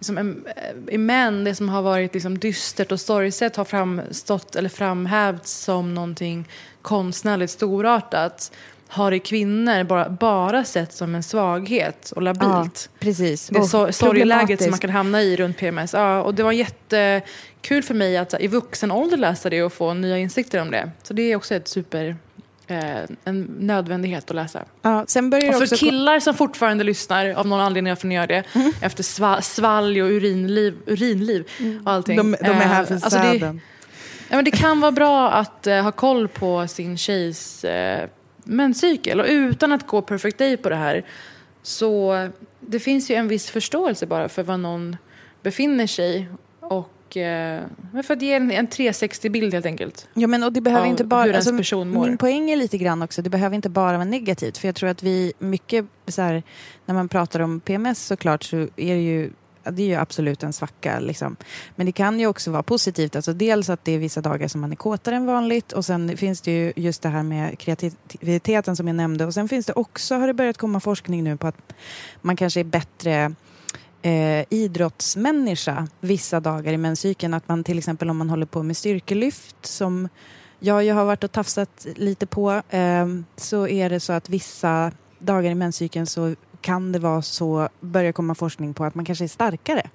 [0.00, 0.44] liksom
[0.90, 5.94] i män, det som har varit liksom dystert och sorgset har framstått eller framhävts som
[5.94, 6.48] någonting
[6.82, 8.52] konstnärligt storartat
[8.88, 12.90] har i kvinnor bara, bara sett som en svaghet och Ja, labilt.
[13.00, 13.46] precis.
[13.48, 15.92] Det Och sor- sorgeläget som man kan hamna i runt PMS.
[15.92, 19.94] Ja, och det var jättekul för mig att i vuxen ålder läsa det och få
[19.94, 20.90] nya insikter om det.
[21.02, 22.16] Så det är också ett super,
[23.24, 24.64] en nödvändighet att läsa.
[24.82, 25.76] Ja, sen börjar Och för också...
[25.76, 28.44] killar som fortfarande lyssnar, av någon anledning varför ni gör det,
[28.80, 31.44] efter sva, svalg och urinliv, urinliv
[31.84, 32.16] och allting.
[32.16, 33.36] de, de är här för Eh, alltså det,
[34.28, 38.08] ja, men det kan vara bra att eh, ha koll på sin tjejs eh,
[38.44, 39.20] menscykel.
[39.20, 41.04] Och utan att gå perfect day på det här
[41.62, 42.28] så
[42.60, 44.96] det finns ju en viss förståelse bara för var någon
[45.42, 46.28] befinner sig.
[46.60, 50.08] Och eh, men för att ge en, en 360-bild helt enkelt.
[50.14, 51.36] Ja, men och det behöver inte bara...
[51.36, 51.52] alltså,
[51.84, 54.58] min poäng är lite grann också, det behöver inte bara vara negativt.
[54.58, 56.42] För jag tror att vi mycket så här,
[56.86, 59.30] när man pratar om PMS såklart så är det ju
[59.64, 61.00] det är ju absolut en svacka.
[61.00, 61.36] Liksom.
[61.76, 63.16] Men det kan ju också vara positivt.
[63.16, 65.72] Alltså dels att det är vissa dagar som man är kåtare än vanligt.
[65.72, 69.26] Och sen finns det ju just det här med kreativiteten som jag nämnde.
[69.26, 71.72] Och sen finns det också, har det börjat komma forskning nu på att
[72.20, 73.34] man kanske är bättre
[74.02, 77.34] eh, idrottsmänniska vissa dagar i menscykeln.
[77.34, 80.08] Att man till exempel om man håller på med styrkelyft som
[80.58, 84.92] jag, jag har varit och tafsat lite på eh, så är det så att vissa
[85.18, 89.24] dagar i menscykeln så kan det vara så, börjar komma forskning på att man kanske
[89.24, 89.90] är starkare.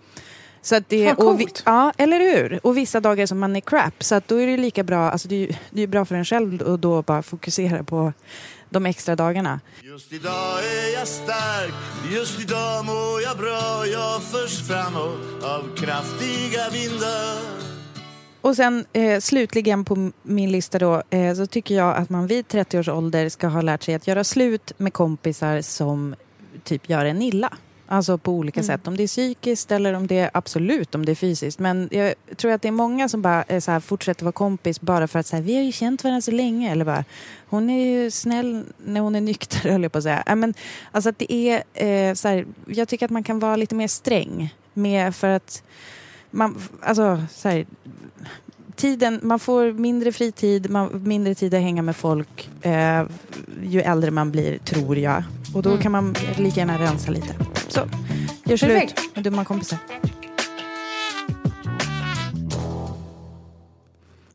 [0.61, 2.59] Så att det, Fan, och vi, ja, eller hur?
[2.63, 4.03] Och vissa dagar som man är crap.
[4.03, 6.25] Så att då är det lika bra, alltså det är det är bra för en
[6.25, 8.13] själv att då bara fokusera på
[8.75, 9.59] de extra dagarna.
[9.83, 11.73] Just idag är jag stark,
[12.11, 17.37] just idag mår jag bra Jag förs framåt av kraftiga vindar
[18.41, 22.47] Och sen eh, slutligen på min lista då eh, så tycker jag att man vid
[22.47, 26.15] 30 års ålder ska ha lärt sig att göra slut med kompisar som
[26.63, 27.53] typ gör en illa.
[27.87, 28.87] Alltså på olika sätt.
[28.87, 31.59] Om det är psykiskt eller om det är absolut om det är fysiskt.
[31.59, 35.07] Men jag tror att det är många som bara så här, fortsätter vara kompis bara
[35.07, 36.71] för att så här, vi har ju känt varandra så länge.
[36.71, 37.05] Eller bara,
[37.47, 40.35] hon är ju snäll när hon är nykter höll jag på att säga.
[40.35, 40.53] Men,
[40.91, 43.87] alltså att det är, eh, så här, jag tycker att man kan vara lite mer
[43.87, 44.55] sträng.
[44.73, 45.63] Med för att
[46.31, 47.65] man, alltså så här,
[48.75, 53.03] tiden, man får mindre fritid, man, mindre tid att hänga med folk eh,
[53.63, 55.23] ju äldre man blir, tror jag.
[55.55, 57.35] Och då kan man lika gärna rensa lite.
[57.67, 57.79] Så,
[58.43, 59.15] gör slut Perfekt.
[59.15, 59.77] med dumma kompisar.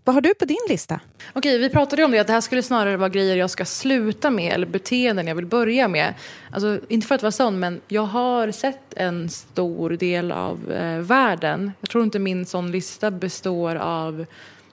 [0.04, 1.00] Vad har du på din lista?
[1.32, 4.30] Okej, vi pratade om det att det här skulle snarare vara grejer jag ska sluta
[4.30, 6.14] med eller beteenden jag vill börja med.
[6.50, 10.98] Alltså, inte för att vara sån, men jag har sett en stor del av eh,
[10.98, 11.72] världen.
[11.80, 14.26] Jag tror inte min sån lista består av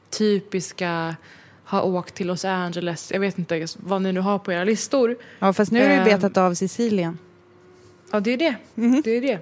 [0.09, 1.15] typiska
[1.67, 5.17] har åkt till Los Angeles, jag vet inte vad ni nu har på era listor.
[5.39, 6.03] Ja, fast nu har du Ehm.
[6.03, 7.17] betat av Sicilien.
[8.11, 8.55] Ja, det är det.
[9.03, 9.39] det, är det.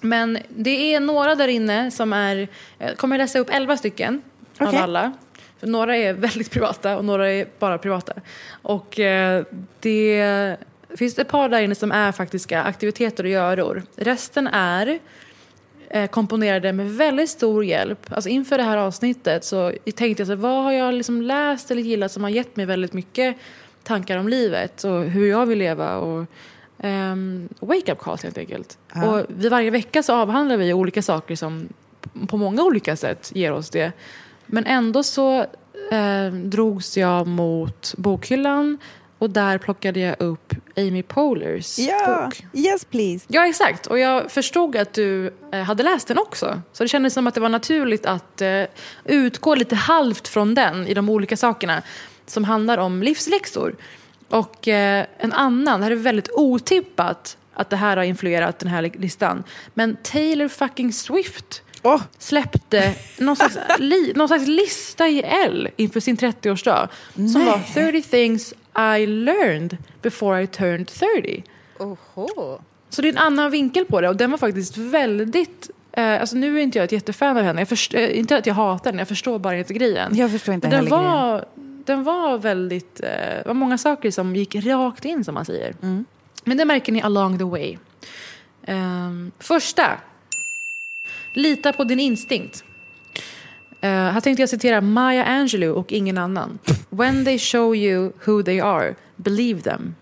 [0.00, 2.48] Men det är några där inne som är...
[2.78, 4.22] Jag kommer läsa upp elva stycken
[4.58, 4.66] Okej.
[4.78, 5.12] av alla.
[5.60, 8.12] För några är väldigt privata och några är bara privata.
[8.62, 9.44] Och eh,
[9.80, 10.56] det
[10.96, 13.82] finns ett par där inne som är faktiska aktiviteter och göror.
[13.96, 14.96] Resten är eh,
[16.10, 18.06] komponerade med väldigt stor hjälp.
[18.10, 21.82] Alltså inför det här avsnittet så tänkte jag så vad har jag liksom läst eller
[21.82, 23.36] gillat som har gett mig väldigt mycket
[23.82, 26.26] tankar om livet och hur jag vill leva och
[26.82, 28.78] um, wake-up calls helt enkelt.
[28.94, 29.10] Ja.
[29.10, 31.68] Och vid varje vecka så avhandlar vi olika saker som
[32.28, 33.92] på många olika sätt ger oss det.
[34.46, 35.40] Men ändå så
[35.92, 38.78] eh, drogs jag mot bokhyllan
[39.24, 42.44] och där plockade jag upp Amy Pohlers bok.
[42.52, 43.26] yes please.
[43.28, 43.86] Ja, exakt.
[43.86, 46.60] Och jag förstod att du eh, hade läst den också.
[46.72, 48.62] Så det kändes som att det var naturligt att eh,
[49.04, 51.82] utgå lite halvt från den i de olika sakerna
[52.26, 53.76] som handlar om livsläxor.
[54.28, 58.68] Och eh, en annan, det här är väldigt otippat att det här har influerat den
[58.68, 59.44] här listan.
[59.74, 66.00] Men Taylor fucking Swift Åh, släppte någon slags, li, någon slags lista i L inför
[66.00, 66.88] sin 30-årsdag.
[67.14, 71.44] Som var 30 things I learned before I turned 30.
[71.78, 72.60] oho.
[72.88, 76.36] Så det är en annan vinkel på det och den var faktiskt väldigt Eh, alltså
[76.36, 77.60] nu är inte jag ett jättefan av henne.
[77.60, 80.16] Jag först, eh, inte att jag hatar den, jag förstår bara inte grejen.
[80.16, 81.12] Jag förstår inte Men den heller grejen.
[81.12, 81.44] var,
[81.84, 83.00] den var väldigt...
[83.00, 85.74] Eh, var många saker som gick rakt in, som man säger.
[85.82, 86.04] Mm.
[86.44, 87.78] Men det märker ni along the way.
[88.66, 89.98] Ehm, första.
[91.34, 92.64] Lita på din instinkt.
[93.84, 96.58] Uh, här tänkte jag citera Maya Angelou och ingen annan.
[96.90, 99.94] When they show you who they are, believe them.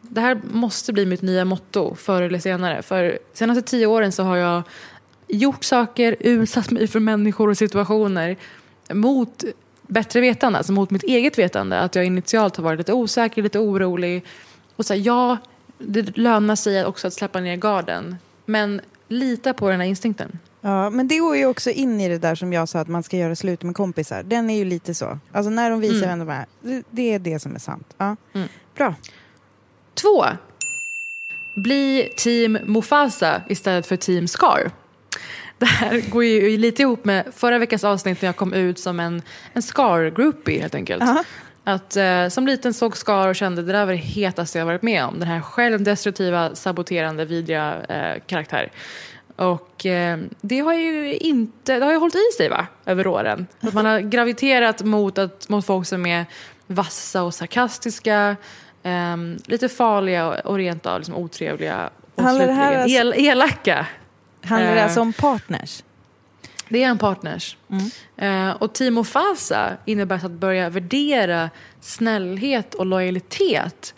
[0.00, 2.82] Det här måste bli mitt nya motto förr eller senare.
[2.82, 4.62] För senaste tio åren så har jag
[5.28, 8.36] gjort saker, utsatt mig för människor och situationer
[8.92, 9.44] mot
[9.86, 11.78] bättre vetande, alltså mot mitt eget vetande.
[11.78, 14.24] Att jag initialt har varit lite osäker, lite orolig.
[14.76, 15.36] Och så här, ja,
[15.78, 18.16] det lönar sig också att släppa ner garden.
[18.44, 20.38] Men lita på den här instinkten.
[20.64, 23.02] Ja, men det går ju också in i det där som jag sa att man
[23.02, 24.22] ska göra slut med kompisar.
[24.22, 25.18] Den är ju lite så.
[25.32, 26.46] Alltså när de visar vem de är.
[26.90, 27.94] det- är det som är sant.
[27.98, 28.16] Ja.
[28.76, 28.94] Bra.
[29.94, 30.24] Två.
[31.56, 34.70] Bli team Mufasa istället för team Scar.
[35.58, 39.00] Det här går ju lite ihop med förra veckans avsnitt när jag kom ut som
[39.00, 39.22] en,
[39.52, 41.02] en Scar-groupie helt enkelt.
[41.64, 44.82] Att eh, som liten såg Scar och kände det där var det hetaste jag varit
[44.82, 45.18] med om.
[45.18, 48.72] Den här självdestruktiva, saboterande, vidriga eh, karaktär.
[49.36, 53.46] Och eh, det har ju inte, det har ju hållit i sig va, över åren.
[53.60, 56.26] Att man har graviterat mot, att, mot folk som är
[56.66, 58.36] vassa och sarkastiska,
[58.82, 63.26] ehm, lite farliga och- och rent av liksom otrevliga och Handlar det här slutligen el,
[63.26, 63.86] elaka.
[64.44, 64.84] Handlar det Eh.
[64.84, 65.82] alltså om partners?
[66.68, 67.56] Det är en partners.
[68.16, 73.94] Eh, och Team Mufasa innebär att börja värdera snällhet och lojalitet.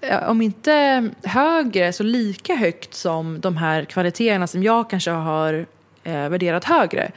[0.00, 5.66] Eh, om inte högre så lika högt som de här kvaliteterna som jag kanske har
[6.04, 7.10] eh, värderat högre.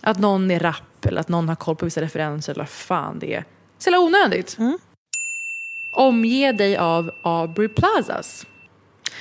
[0.00, 3.18] Att någon är rapp eller att någon har koll på vissa referenser eller vad fan
[3.18, 3.44] det är.
[3.78, 4.56] Så jävla onödigt.
[5.90, 8.46] Omge dig av Aubrey Plazas.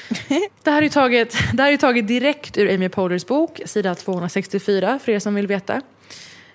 [0.64, 5.00] Det här är taget, det här är taget direkt ur Amy Pohlers bok, sida 264
[5.00, 5.82] för er som vill veta.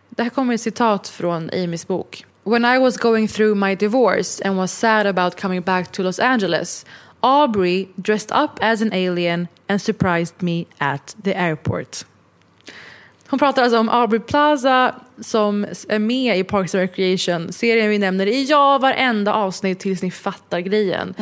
[0.08, 2.24] Det här kommer ett citat från Amys bok.
[2.50, 6.18] When I was going through my divorce and was sad about coming back to Los
[6.18, 6.84] Angeles,
[7.20, 12.04] Aubrey dressed up as an alien and surprised me at the airport.
[13.28, 17.98] Hon pratar alltså om Aubrey Plaza som är med i Parks and Recreation, serien vi
[17.98, 21.14] nämner i ja varenda avsnitt tills ni fattar grejen.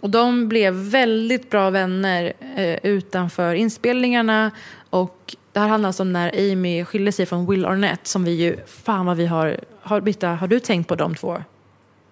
[0.00, 4.50] Och de blev väldigt bra vänner eh, utanför inspelningarna
[4.90, 8.30] och det här handlar alltså om när Amy skilde sig från Will Arnett som vi
[8.30, 11.42] ju, fan vad vi har, har Britta, har du tänkt på de två?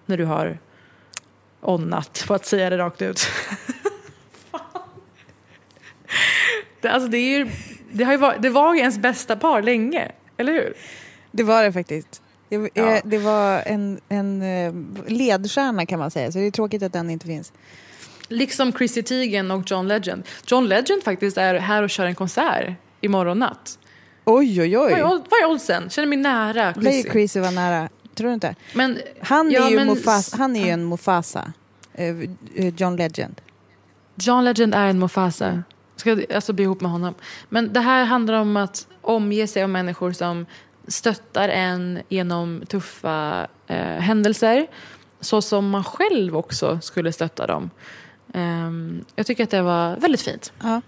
[0.05, 0.57] När du har
[1.61, 3.21] onnat, för att säga det rakt ut.
[6.81, 7.49] det, alltså det, är ju,
[7.91, 10.73] det, har ju varit, det var ju ens bästa par länge, eller hur?
[11.31, 12.21] Det var det faktiskt.
[12.49, 12.95] Det, Ja.
[12.95, 14.73] eh, det var en, en eh,
[15.07, 17.53] ledstjärna kan man säga, så det är tråkigt att den inte finns.
[18.27, 20.23] Liksom Chrissy Teigen och John Legend.
[20.47, 23.79] John Legend faktiskt är här och kör en konsert imorgon natt.
[24.29, 25.21] Oj, oj, Vad är, oj.
[25.29, 25.89] vad är oddsen?
[25.89, 27.09] Känner mig nära Chrissy.
[27.09, 27.89] Chrissy var nära.
[28.15, 28.55] Tror du inte?
[28.75, 31.53] Men, Han är, ja, ju, men- Mufasa, han är ju en Mufasa.
[31.93, 32.05] Eh,
[32.55, 33.41] eh, John Legend.
[34.15, 35.63] John Legend är en Mufasa.
[35.95, 37.13] Ska alltså bli ihop med honom.
[37.49, 40.45] Men det här handlar om att omge sig av människor som
[40.87, 44.67] stöttar en genom tuffa eh, händelser.
[45.21, 47.69] Så som man själv också skulle stötta dem.
[48.33, 50.53] Ehm, jag tycker att det var väldigt fint.
[50.63, 50.81] Ja.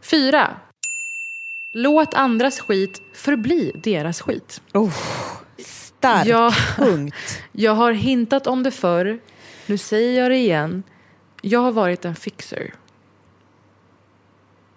[0.00, 0.56] Fyra.
[1.76, 4.62] Låt andras skit förbli deras skit.
[4.72, 4.92] Oh,
[5.58, 6.54] stark Ja.
[6.76, 7.42] punkt.
[7.52, 9.18] Jag har hintat om det förr.
[9.66, 10.82] Nu säger jag det igen.
[11.42, 12.74] Jag har varit en fixer.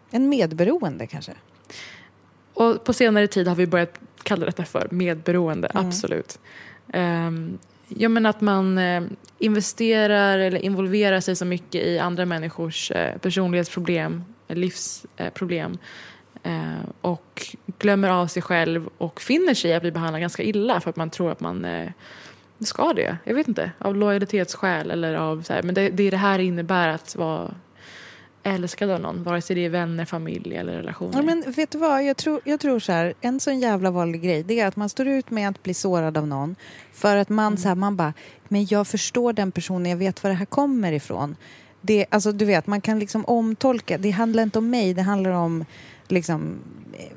[0.09, 1.33] En medberoende kanske.
[2.53, 6.39] Och på senare tid har vi börjat kalla detta för medberoende, absolut.
[6.93, 7.57] Um,
[7.87, 9.03] ja, men att man eh,
[9.39, 15.77] investerar eller involverar sig så mycket i andra människors eh, personlighetsproblem, livsproblem eh,
[17.01, 20.89] och glömmer av sig själv och finner sig i att bli behandlad ganska illa för
[20.89, 21.91] att man tror att man eh,
[22.59, 23.17] ska det.
[23.23, 26.39] Jag vet inte, av lojalitetsskäl eller av så här, men det, det är det här
[26.39, 27.51] innebär att vara
[28.43, 31.13] älskad av någon, vare sig det är vänner, familj eller relationer.
[31.15, 34.21] Ja, men vet du vad, jag tror, jag tror så här, en sån jävla vanlig
[34.21, 36.55] grej, det är att man står ut med att bli sårad av någon.
[36.93, 38.13] För att man så här, man bara,
[38.47, 41.35] men jag förstår den personen, jag vet var det här kommer ifrån.
[41.81, 45.31] Det, alltså du vet, man kan liksom omtolka, det handlar inte om mig, det handlar
[45.31, 45.65] om
[46.11, 46.59] liksom,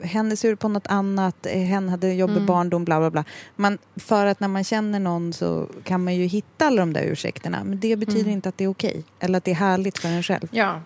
[0.01, 3.25] hen är sur på något annat, hen hade jobbig barndom, bla bla bla.
[3.57, 7.03] Man, för att när man känner någon så kan man ju hitta alla de där
[7.03, 10.09] ursäkterna, men det betyder inte att det är okej, eller att det är härligt för
[10.09, 10.49] en själv.
[10.51, 10.81] Ja.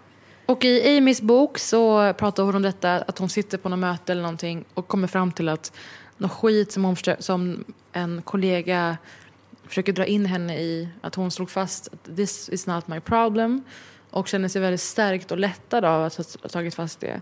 [0.46, 4.12] Och i Amys bok så pratar hon om detta, att hon sitter på något möte
[4.12, 5.72] eller någonting och kommer fram till att
[6.16, 8.96] något skit som, hon som en kollega
[9.68, 13.62] försöker dra in henne i, att hon slog fast att this is not my problem
[14.10, 17.20] och känner sig väldigt stärkt och lättad av att ha tagit fast det.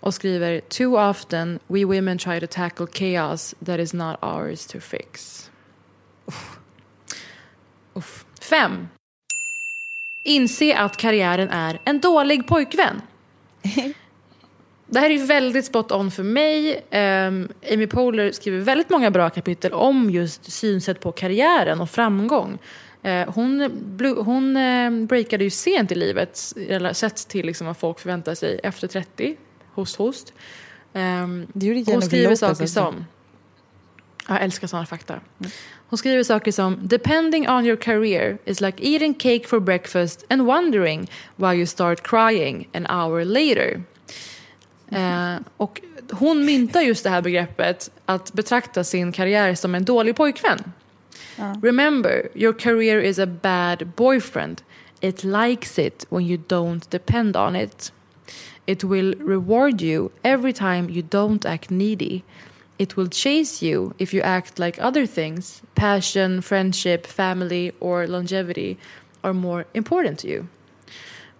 [0.00, 4.80] Och skriver Too often we women try to tackle chaos that is not ours to
[4.80, 5.50] fix.
[6.26, 6.58] Uff.
[7.94, 8.24] Uff.
[8.40, 8.88] Fem.
[10.22, 13.02] Inse att karriären är en dålig pojkvän.
[14.90, 16.74] Det här är ju väldigt spot on för mig.
[16.76, 22.58] Um, Amy Poehler skriver väldigt många bra kapitel om just synsätt på karriären och framgång.
[23.06, 23.60] Uh, hon
[24.24, 26.36] hon uh, breakade ju sent i livet,
[26.92, 29.36] sett till liksom vad folk förväntar sig efter 30.
[29.78, 30.32] Host, host.
[30.92, 31.46] Um,
[31.86, 33.04] hon skriver saker som...
[34.28, 35.14] Jag älskar sådana fakta.
[35.14, 35.50] Mm.
[35.88, 40.42] Hon skriver saker som “Depending on your career is like eating cake for breakfast and
[40.42, 43.82] wondering why you start crying an hour later”.
[44.88, 45.34] Mm.
[45.34, 50.16] Eh, och hon myntar just det här begreppet att betrakta sin karriär som en dålig
[50.16, 50.72] pojkvän.
[51.36, 51.54] Ja.
[51.62, 54.62] Remember, your career is a bad boyfriend.
[55.00, 57.92] It likes it when you don't depend on it.
[58.68, 62.22] It will reward you every time you don't act needy.
[62.76, 68.76] It will chase you if you act like other things passion, friendship, family or longevity
[69.22, 70.46] are more important to you.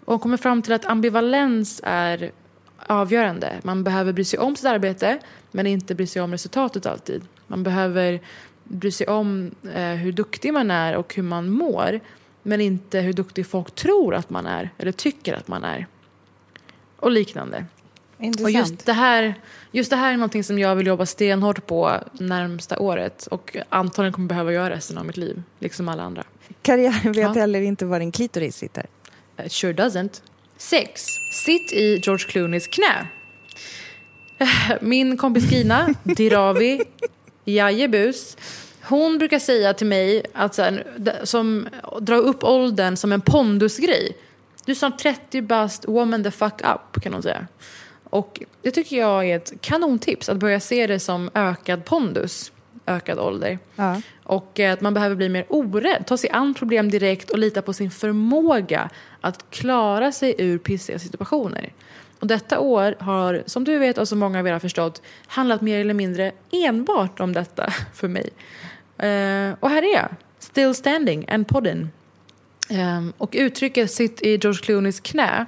[0.04, 2.32] Och kommer fram till att ambivalens är
[2.86, 3.60] avgörande.
[3.62, 5.18] Man behöver bry sig om sitt arbete
[5.50, 7.22] men inte bry sig om resultatet alltid.
[7.46, 8.20] Man behöver
[8.64, 12.00] bry sig om eh, hur duktig man är och hur man mår
[12.42, 15.86] men inte hur duktig folk tror att man är eller tycker att man är.
[17.00, 17.64] Och liknande.
[18.20, 18.44] Intressant.
[18.44, 19.34] Och just det, här,
[19.72, 24.12] just det här är någonting som jag vill jobba stenhårt på närmsta året och antagligen
[24.12, 26.24] kommer behöva göra resten av mitt liv, liksom alla andra.
[26.62, 27.32] Karriären vet ja.
[27.32, 28.86] heller inte var din klitoris sitter.
[29.44, 30.22] It sure doesn't.
[30.56, 31.06] 6.
[31.32, 33.06] Sitt i George Clooneys knä.
[34.80, 36.80] Min kompis Gina, Diravi,
[37.44, 38.36] jajebus.
[38.82, 40.84] Hon brukar säga till mig att så här,
[41.24, 41.68] som,
[42.00, 44.16] dra upp åldern som en pondusgrej.
[44.68, 47.46] Du är snart 30 bast, woman the fuck up kan hon säga.
[48.04, 52.52] Och det tycker jag är ett kanontips, att börja se det som ökad pondus,
[52.86, 53.58] ökad ålder.
[53.76, 54.00] Ja.
[54.24, 57.72] Och att man behöver bli mer orädd, ta sig an problem direkt och lita på
[57.72, 58.90] sin förmåga
[59.20, 61.72] att klara sig ur pissiga situationer.
[62.20, 65.60] Och detta år har, som du vet och som många av er har förstått, handlat
[65.60, 68.30] mer eller mindre enbart om detta för mig.
[69.02, 70.08] Uh, och här är jag,
[70.38, 71.90] still standing and podden.
[72.70, 75.46] Um, och uttrycket sitt i George Clooneys knä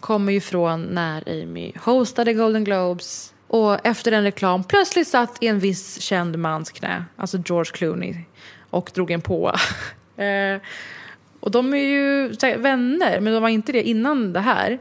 [0.00, 5.46] kommer ju från när Amy hostade Golden Globes och efter en reklam plötsligt satt i
[5.46, 8.14] en viss känd mans knä, alltså George Clooney,
[8.70, 9.52] och drog en på.
[10.18, 10.60] uh,
[11.40, 14.78] och de är ju vänner, men de var inte det innan det här.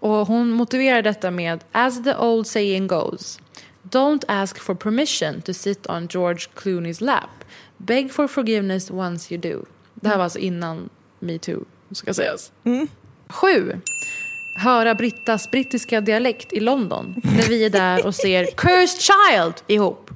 [0.00, 3.40] Och hon motiverar detta med As the old saying goes
[3.82, 7.44] Don't ask for permission to sit on George Clooneys lap.
[7.76, 9.66] Beg for forgiveness once you do.
[10.00, 10.88] Det här var alltså innan
[11.18, 12.52] metoo, ska sägas.
[12.64, 12.88] Mm.
[13.28, 13.80] Sju
[14.60, 20.10] höra Brittas brittiska dialekt i London när vi är där och ser Cursed Child ihop.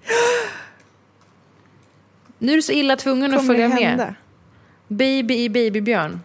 [2.39, 4.15] Nu är du så illa tvungen Kommer att följa med.
[4.89, 6.21] Baby i Babybjörn.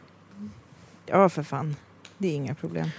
[1.06, 1.76] Ja, för fan.
[2.18, 2.90] Det är inga problem.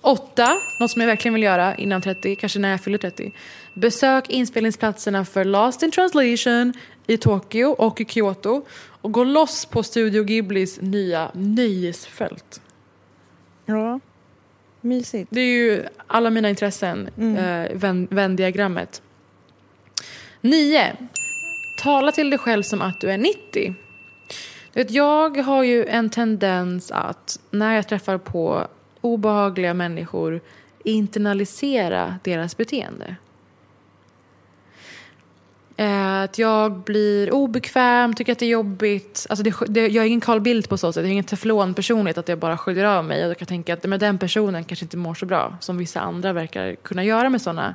[0.00, 3.32] Åtta, något som jag verkligen vill göra innan 30, kanske när jag fyller 30.
[3.74, 6.72] Besök inspelningsplatserna för Lost in translation
[7.06, 8.62] i Tokyo och i Kyoto
[9.02, 12.60] och gå loss på Studio Ghiblis nya nöjesfält.
[13.66, 14.00] Ja.
[14.80, 15.28] Mysigt.
[15.30, 17.36] Det är ju alla mina intressen, mm.
[17.36, 19.02] eh, vän, vändiagrammet.
[20.40, 20.96] Nio.
[21.82, 23.74] Tala till dig själv som att du är 90.
[24.72, 28.66] Vet, jag har ju en tendens att när jag träffar på
[29.00, 30.40] obehagliga människor
[30.84, 33.16] internalisera deras beteende.
[35.76, 39.26] Eh, att jag blir obekväm, tycker att det är jobbigt.
[39.30, 41.00] Alltså det, det, jag är ingen Carl Bildt på så sätt.
[41.00, 43.24] Jag är ingen teflonpersonlighet att jag bara sköljer av mig.
[43.24, 45.56] Och jag kan tänka att men den personen kanske inte mår så bra.
[45.60, 47.74] Som vissa andra verkar kunna göra med sådana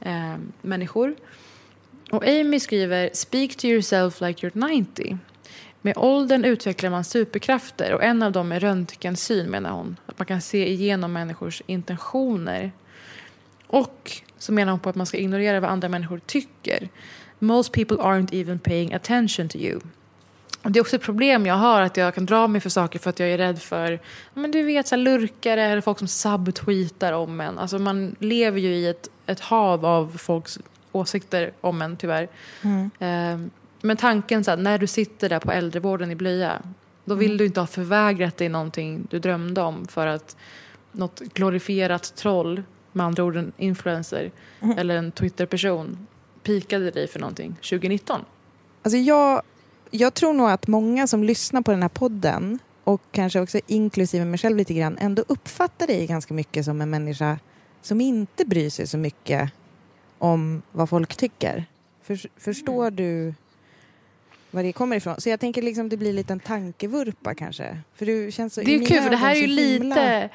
[0.00, 1.14] eh, människor.
[2.10, 5.18] Och Amy skriver Speak to yourself like you're 90.
[5.82, 9.96] Med åldern utvecklar man superkrafter och en av dem är röntgensyn menar hon.
[10.06, 12.72] Att man kan se igenom människors intentioner.
[13.66, 16.88] Och så menar hon på att man ska ignorera vad andra människor tycker.
[17.38, 19.80] Most people aren't even paying attention to you.
[20.62, 23.10] det är också ett problem jag har, att jag kan dra mig för saker för
[23.10, 24.00] att jag är rädd för
[24.34, 27.58] men du vet, så lurkare eller folk som subtweetar om en.
[27.58, 30.58] Alltså man lever ju i ett, ett hav av folks
[30.92, 32.28] åsikter om en, tyvärr.
[32.62, 32.90] Mm.
[32.98, 33.48] Eh,
[33.80, 36.62] men tanken så här, när du sitter där på äldrevården i blöja,
[37.04, 37.38] då vill mm.
[37.38, 40.36] du inte ha förvägrat dig någonting du drömde om för att
[40.92, 42.62] något glorifierat troll
[42.96, 44.30] med andra ord en influencer
[44.60, 44.78] mm.
[44.78, 46.06] eller en Twitter-person
[46.42, 48.20] pikade dig för någonting 2019?
[48.82, 49.42] Alltså jag,
[49.90, 54.24] jag tror nog att många som lyssnar på den här podden och kanske också inklusive
[54.24, 57.38] mig själv lite grann ändå uppfattar dig ganska mycket som en människa
[57.82, 59.52] som inte bryr sig så mycket
[60.18, 61.64] om vad folk tycker.
[62.02, 62.96] För, förstår mm.
[62.96, 63.34] du
[64.50, 65.20] var det kommer ifrån?
[65.20, 67.78] Så jag tänker liksom det blir lite en tankevurpa kanske.
[67.94, 70.30] För du känns så det är kul för det här är ju lite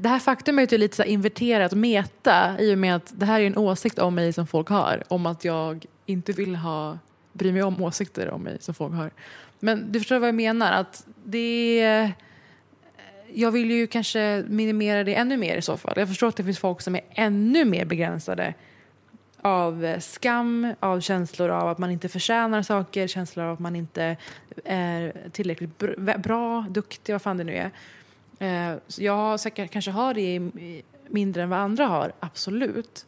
[0.00, 3.46] det här faktumet är lite så inverterat meta i och med att det här är
[3.46, 5.02] en åsikt om mig som folk har.
[5.08, 6.98] Om att jag inte vill ha,
[7.32, 9.10] bry mig om åsikter om mig som folk har.
[9.58, 10.72] Men du förstår vad jag menar?
[10.72, 12.12] Att det är,
[13.32, 15.94] jag vill ju kanske minimera det ännu mer i så fall.
[15.96, 18.54] Jag förstår att det finns folk som är ännu mer begränsade
[19.42, 24.16] av skam, av känslor av att man inte förtjänar saker, känslor av att man inte
[24.64, 25.78] är tillräckligt
[26.18, 27.70] bra, duktig, vad fan det nu är.
[28.40, 30.40] Eh, jag säkert, kanske har det
[31.08, 33.06] mindre än vad andra har, absolut.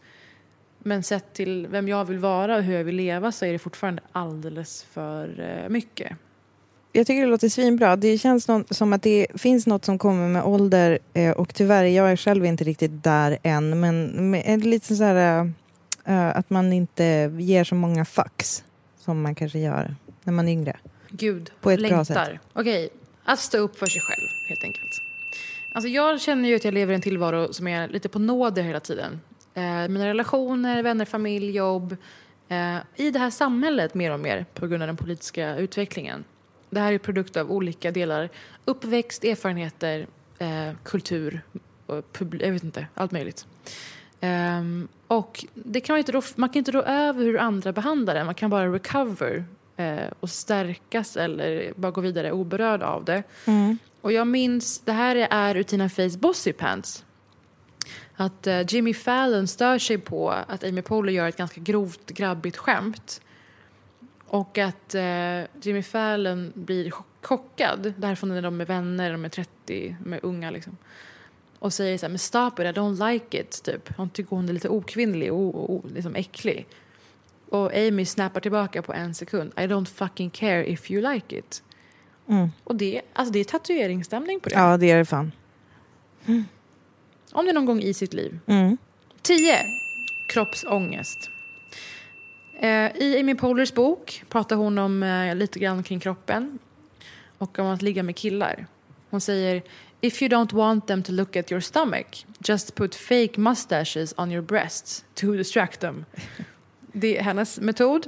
[0.79, 3.59] Men sett till vem jag vill vara och hur jag vill leva så är det
[3.59, 6.17] fortfarande alldeles för eh, mycket.
[6.93, 7.97] Jag tycker det låter svinbra.
[7.97, 12.13] Det känns som att det finns något som kommer med ålder eh, och tyvärr, jag
[12.13, 15.53] är själv inte riktigt där än, men är det lite så här
[16.05, 18.65] eh, att man inte ger så många fucks
[18.99, 20.77] som man kanske gör när man är yngre.
[21.09, 22.05] Gud, På ett bra längtar.
[22.05, 22.41] sätt.
[22.53, 22.89] Okej,
[23.25, 25.12] att stå upp för sig själv helt enkelt.
[25.73, 28.63] Alltså jag känner ju att jag lever i en tillvaro som är lite på nåder
[28.63, 29.21] hela tiden.
[29.55, 31.97] Eh, mina relationer, vänner, familj, jobb.
[32.49, 36.25] Eh, I det här samhället mer och mer på grund av den politiska utvecklingen.
[36.71, 38.29] Det här är produkt av olika delar.
[38.65, 40.07] Uppväxt, erfarenheter,
[40.39, 41.41] eh, kultur,
[41.87, 42.05] och
[42.41, 43.47] jag vet inte, allt möjligt.
[44.21, 48.15] Ehm, och det kan man, inte rå, man kan inte rå över hur andra behandlar
[48.15, 48.25] det.
[48.25, 49.45] Man kan bara recover
[49.77, 53.23] eh, och stärkas eller bara gå vidare oberörd av det.
[54.01, 57.05] Och jag minns, det här är ur Tina Feys Bossy Pants.
[58.17, 62.57] Att eh, Jimmy Fallon stör sig på att Amy Poehler gör ett ganska grovt grabbigt
[62.57, 63.21] skämt.
[64.27, 67.95] Och att eh, Jimmy Fallon blir chock- chockad.
[67.97, 70.77] Det här är från när de är vänner, de är 30, de är unga liksom.
[71.59, 73.97] Och säger så här, men stop it, I don't like it, typ.
[73.97, 76.67] Hon tycker hon är lite okvinnlig och o- o- liksom äcklig.
[77.53, 79.53] Och Amy snappar tillbaka på en sekund.
[79.57, 81.63] I don't fucking care if you like it.
[82.65, 84.55] Och det, alltså det är tatueringsstämning på det.
[84.55, 85.33] Ja, det är det fan.
[87.33, 88.39] Om det är någon gång i sitt liv.
[88.47, 88.77] Mm.
[89.23, 89.57] 10.
[90.29, 91.31] Kroppsångest.
[92.61, 96.59] Eh, I Amy Pohlers bok pratar hon om eh, lite grann kring kroppen
[97.39, 98.67] och om att ligga med killar.
[99.11, 99.63] Hon säger
[100.01, 104.33] If you don't want them to look at your stomach just put fake mustaches on
[104.33, 106.05] your breasts to distract them.
[106.93, 108.07] Det är hennes metod.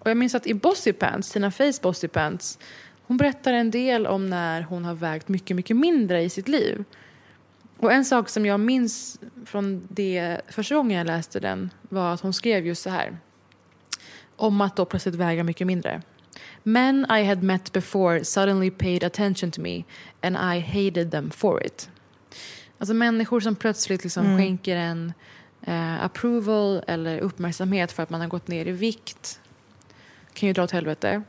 [0.00, 2.58] Och jag minns att i Bossy Pants, Tina Feys Bossy Pants,
[3.06, 6.84] hon berättar en del om när hon har vägt mycket, mycket mindre i sitt liv.
[7.78, 12.20] Och en sak som jag minns från det första gången jag läste den var att
[12.20, 13.18] hon skrev just så här.
[14.36, 16.02] Om att då plötsligt väga mycket mindre.
[16.62, 19.84] Men I had met before suddenly paid attention to me
[20.22, 21.90] and I hated them for it.
[22.78, 25.12] Alltså människor som plötsligt liksom skänker en
[25.66, 29.40] eh, approval eller uppmärksamhet för att man har gått ner i vikt
[30.32, 31.22] kan ju dra åt helvete.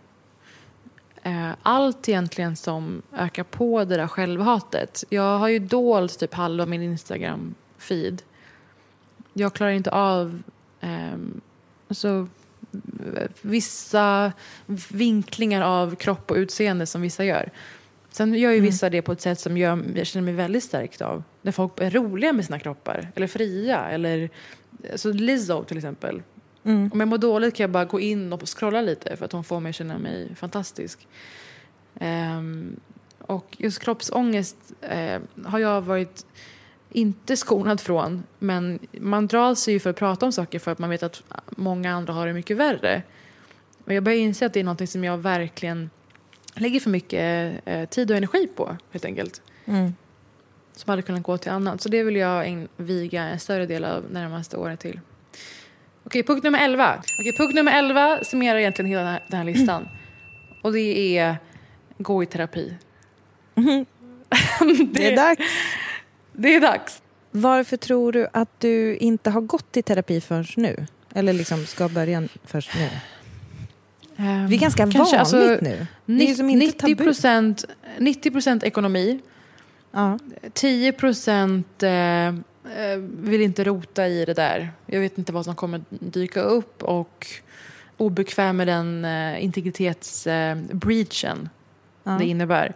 [1.23, 5.03] Eh, allt egentligen som ökar på det där självhatet.
[5.09, 8.21] Jag har ju dolt typ halva min Instagram-feed.
[9.33, 10.41] Jag klarar inte av
[10.81, 11.41] ehm,
[11.87, 12.27] alltså,
[13.41, 14.31] vissa
[14.89, 17.51] vinklingar av kropp och utseende som vissa gör.
[18.09, 21.01] Sen gör ju vissa det på ett sätt som gör, jag känner mig väldigt stärkt
[21.01, 21.23] av.
[21.45, 24.29] När folk är roliga med sina kroppar, eller fria, eller
[24.91, 26.21] alltså Lizzo till exempel.
[26.91, 29.43] Om jag mår dåligt kan jag bara gå in och scrolla lite för att hon
[29.43, 31.07] får mig att känna mig fantastisk.
[31.99, 32.79] Ehm,
[33.19, 36.25] och just kroppsångest eh, har jag varit
[36.91, 38.23] inte skonad från.
[38.39, 41.23] Men man drar sig ju för att prata om saker för att man vet att
[41.49, 43.03] många andra har det mycket värre.
[43.85, 45.89] Och jag börjar inse att det är något som jag verkligen
[46.53, 49.41] lägger för mycket eh, tid och energi på helt enkelt.
[50.75, 51.81] Som hade kunnat gå till annat.
[51.81, 54.99] Så det vill jag viga en större del av närmaste året till.
[56.03, 56.95] Okej, punkt nummer 11.
[57.19, 59.87] Okej, punkt nummer 11 summerar egentligen hela den här, den här listan.
[60.63, 61.37] Och det är
[61.97, 62.73] gå i terapi.
[64.93, 65.41] Det är dags.
[66.33, 67.01] Det är dags.
[67.31, 70.85] Varför tror du att du inte har gått i terapi förrän nu?
[71.13, 72.89] Eller liksom ska börja först nu?
[74.17, 75.87] Ehm, Det är ganska kanske, vanligt alltså, nu.
[76.05, 76.95] Det är ju som inte 90 tabu.
[77.03, 77.65] procent
[77.99, 79.19] 90 ekonomi.
[79.95, 80.19] Ja.
[80.53, 82.33] 10 procent eh, eh,
[83.19, 84.71] vill inte rota i det där.
[84.85, 87.27] Jag vet inte vad som kommer dyka upp och
[87.97, 91.49] obekväm med den eh, integritetsbreachen
[92.03, 92.11] Ja.
[92.11, 92.73] det innebär.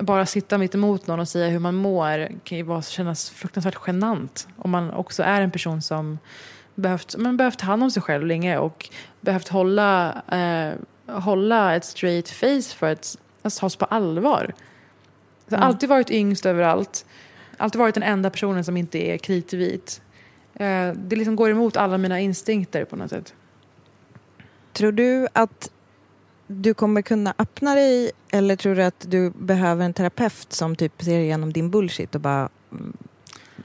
[0.00, 3.78] Bara sitta mitt emot någon och säga hur man mår kan ju vara, kännas fruktansvärt
[3.86, 4.48] genant.
[4.56, 6.18] Om man också är en person som
[6.74, 8.88] behövt, men behövt ta hand om sig själv länge och
[9.20, 10.72] behövt hålla, eh,
[11.20, 14.54] hålla ett straight face för att alltså, tas på allvar.
[15.48, 17.06] Jag har alltid varit yngst överallt.
[17.56, 20.02] Alltid varit den enda personen som inte är kritvit.
[20.54, 23.34] Eh, det liksom går emot alla mina instinkter på något sätt.
[24.72, 25.70] Tror du att
[26.46, 31.02] du kommer kunna öppna dig eller tror du att du behöver en terapeut som typ
[31.02, 32.96] ser igenom din bullshit och bara mm,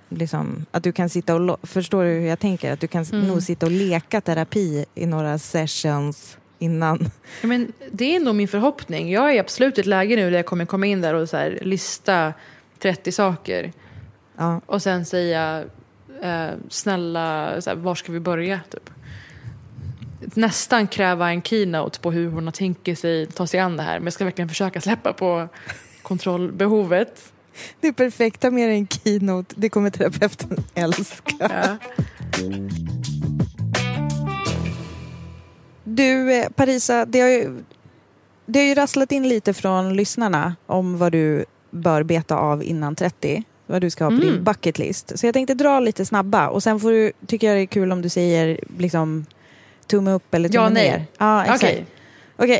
[0.09, 1.59] liksom, att du kan sitta och...
[1.63, 2.73] Förstår du hur jag tänker?
[2.73, 3.27] Att du kan Mm.
[3.27, 7.09] nog sitta och leka terapi i några sessions innan.
[7.41, 9.11] Ja, men det är ändå min förhoppning.
[9.11, 11.37] Jag är absolut i ett läge nu där jag kommer komma in där och så
[11.37, 12.33] här, lista
[12.79, 13.71] 30 saker.
[14.37, 14.61] Ja.
[14.65, 15.63] Och sen säga
[16.21, 18.59] eh, snälla, så här, var ska vi börja?
[18.69, 18.89] Typ.
[20.33, 23.99] Nästan kräva en keynote på hur hon har tänkt sig ta sig an det här.
[23.99, 25.47] Men jag ska verkligen försöka släppa på
[26.01, 27.33] kontrollbehovet.
[27.79, 29.55] Det är perfekt, ta med dig en keynote.
[29.57, 31.35] Det kommer terapeuten älska.
[31.39, 31.77] Ja.
[35.95, 37.63] Du, eh, Parisa, det har, ju,
[38.45, 42.95] det har ju rasslat in lite från lyssnarna om vad du bör beta av innan
[42.95, 43.43] 30.
[43.67, 44.27] Vad du ska ha på Mm.
[44.27, 45.19] din bucket list.
[45.19, 47.91] Så jag tänkte dra lite snabba och sen får du, tycker jag det är kul
[47.91, 49.25] om du säger liksom
[49.87, 50.89] tumme upp eller tumme Ja, nej.
[50.91, 51.05] ner.
[51.17, 51.63] Ja, exakt.
[51.63, 51.85] Okej.
[52.37, 52.59] Okej.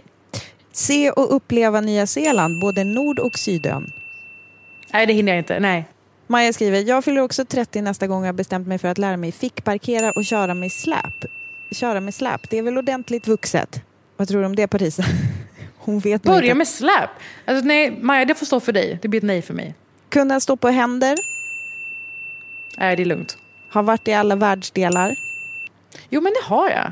[0.71, 3.91] Se och uppleva Nya Zeeland, både Nord och Sydön.
[4.93, 5.59] Nej, det hinner jag inte.
[5.59, 5.85] Nej.
[6.27, 9.17] Maja skriver, jag fyller också 30 nästa gång jag har bestämt mig för att lära
[9.17, 11.25] mig fickparkera och köra med släp.
[11.71, 13.81] Köra med släp, det är väl ordentligt vuxet?
[14.17, 15.03] Vad tror du om det Parisa?
[15.77, 16.53] Hon vet Börja inte.
[16.55, 17.09] med släp.
[17.45, 18.99] Alltså, nej, Maja, det får stå för dig.
[19.01, 19.75] Det blir ett nej för mig.
[20.09, 21.17] Kunna stå på händer,
[22.77, 23.37] Nej, det är lugnt.
[23.73, 25.15] ha varit i alla världsdelar.
[26.09, 26.91] Jo, men det har jag.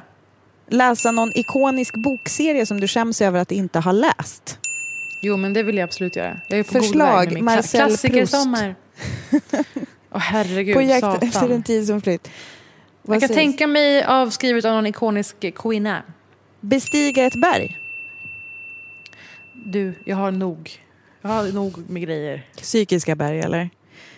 [0.67, 4.57] Läsa någon ikonisk bokserie som du skäms över att inte ha läst.
[5.21, 6.39] Jo, men det vill jag absolut göra.
[6.47, 8.75] Jag är på Förslag, god väg med min Marcel kla- klassikersommar.
[9.29, 9.45] Proust.
[10.11, 11.27] Åh herregud, på jakt satan.
[11.27, 12.29] efter en tid som flytt.
[13.09, 13.37] Vad Jag kan sägs?
[13.37, 16.03] tänka mig avskrivet av någon ikonisk kvinna.
[16.61, 17.77] Bestiga ett berg.
[19.53, 20.71] Du, jag har nog.
[21.21, 22.47] Jag har nog med grejer.
[22.55, 23.69] Psykiska berg eller?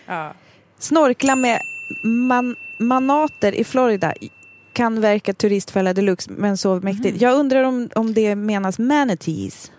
[0.06, 0.34] Ja.
[0.78, 1.60] Snorkla med
[2.04, 4.14] man manater i Florida
[4.72, 7.20] kan verka turistfälla deluxe men så mäktigt.
[7.20, 9.72] Jag undrar om, om det menas manatees.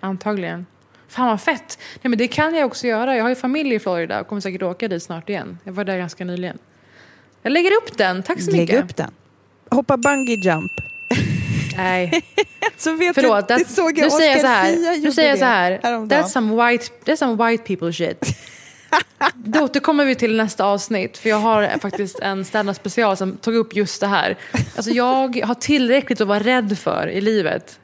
[0.00, 0.66] Antagligen.
[1.08, 1.78] Fan vad fett.
[2.02, 3.16] Nej, men det kan jag också göra.
[3.16, 5.58] Jag har ju familj i Florida och kommer säkert åka dit snart igen.
[5.64, 6.58] Jag var där ganska nyligen.
[7.42, 8.22] Jag lägger upp den.
[8.22, 8.84] Tack så Lägg mycket.
[8.84, 9.10] upp den.
[9.70, 10.72] Hoppa bungee jump.
[11.76, 12.22] Nej,
[12.76, 13.48] Så vet förlåt.
[13.48, 14.98] du, Det, såg jag nu säger jag så här.
[15.02, 15.78] Nu säger jag så här.
[15.82, 18.24] That's some white, that's some white people shit.
[19.34, 21.18] Då återkommer vi till nästa avsnitt.
[21.18, 24.36] För jag har faktiskt en stand special som tog upp just det här.
[24.76, 27.79] Alltså jag har tillräckligt att vara rädd för i livet.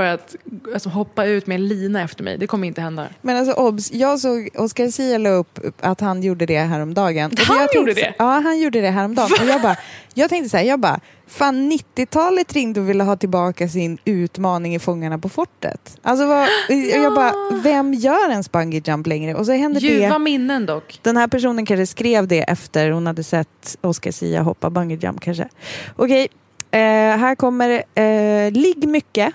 [0.00, 0.36] För att
[0.72, 2.38] alltså, hoppa ut med en lina efter mig.
[2.38, 3.06] Det kommer inte hända.
[3.22, 7.30] Men alltså obs, jag såg Oscar Zia la upp att han gjorde det häromdagen.
[7.38, 8.14] Han tänkte gjorde det?
[8.18, 9.30] Ja, han gjorde det häromdagen.
[9.40, 9.76] Och jag, bara,
[10.14, 14.74] jag tänkte så här, jag bara, fan 90-talet ringde och ville ha tillbaka sin utmaning
[14.74, 15.98] i Fångarna på fortet.
[16.02, 19.34] Alltså vad, och jag bara, vem gör en bungee jump längre?
[19.34, 20.18] Och så hände Ljuva det.
[20.18, 21.00] minnen dock.
[21.02, 25.20] Den här personen kanske skrev det efter hon hade sett Oscar Zia hoppa bungee jump
[25.20, 25.48] kanske.
[25.96, 26.28] Okej,
[26.70, 26.80] eh,
[27.18, 29.34] här kommer eh, ligg mycket.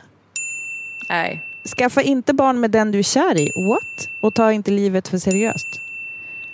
[1.09, 1.41] Nej.
[1.77, 3.51] Skaffa inte barn med den du är kär i.
[3.55, 4.09] What?
[4.19, 5.81] Och ta inte livet för seriöst.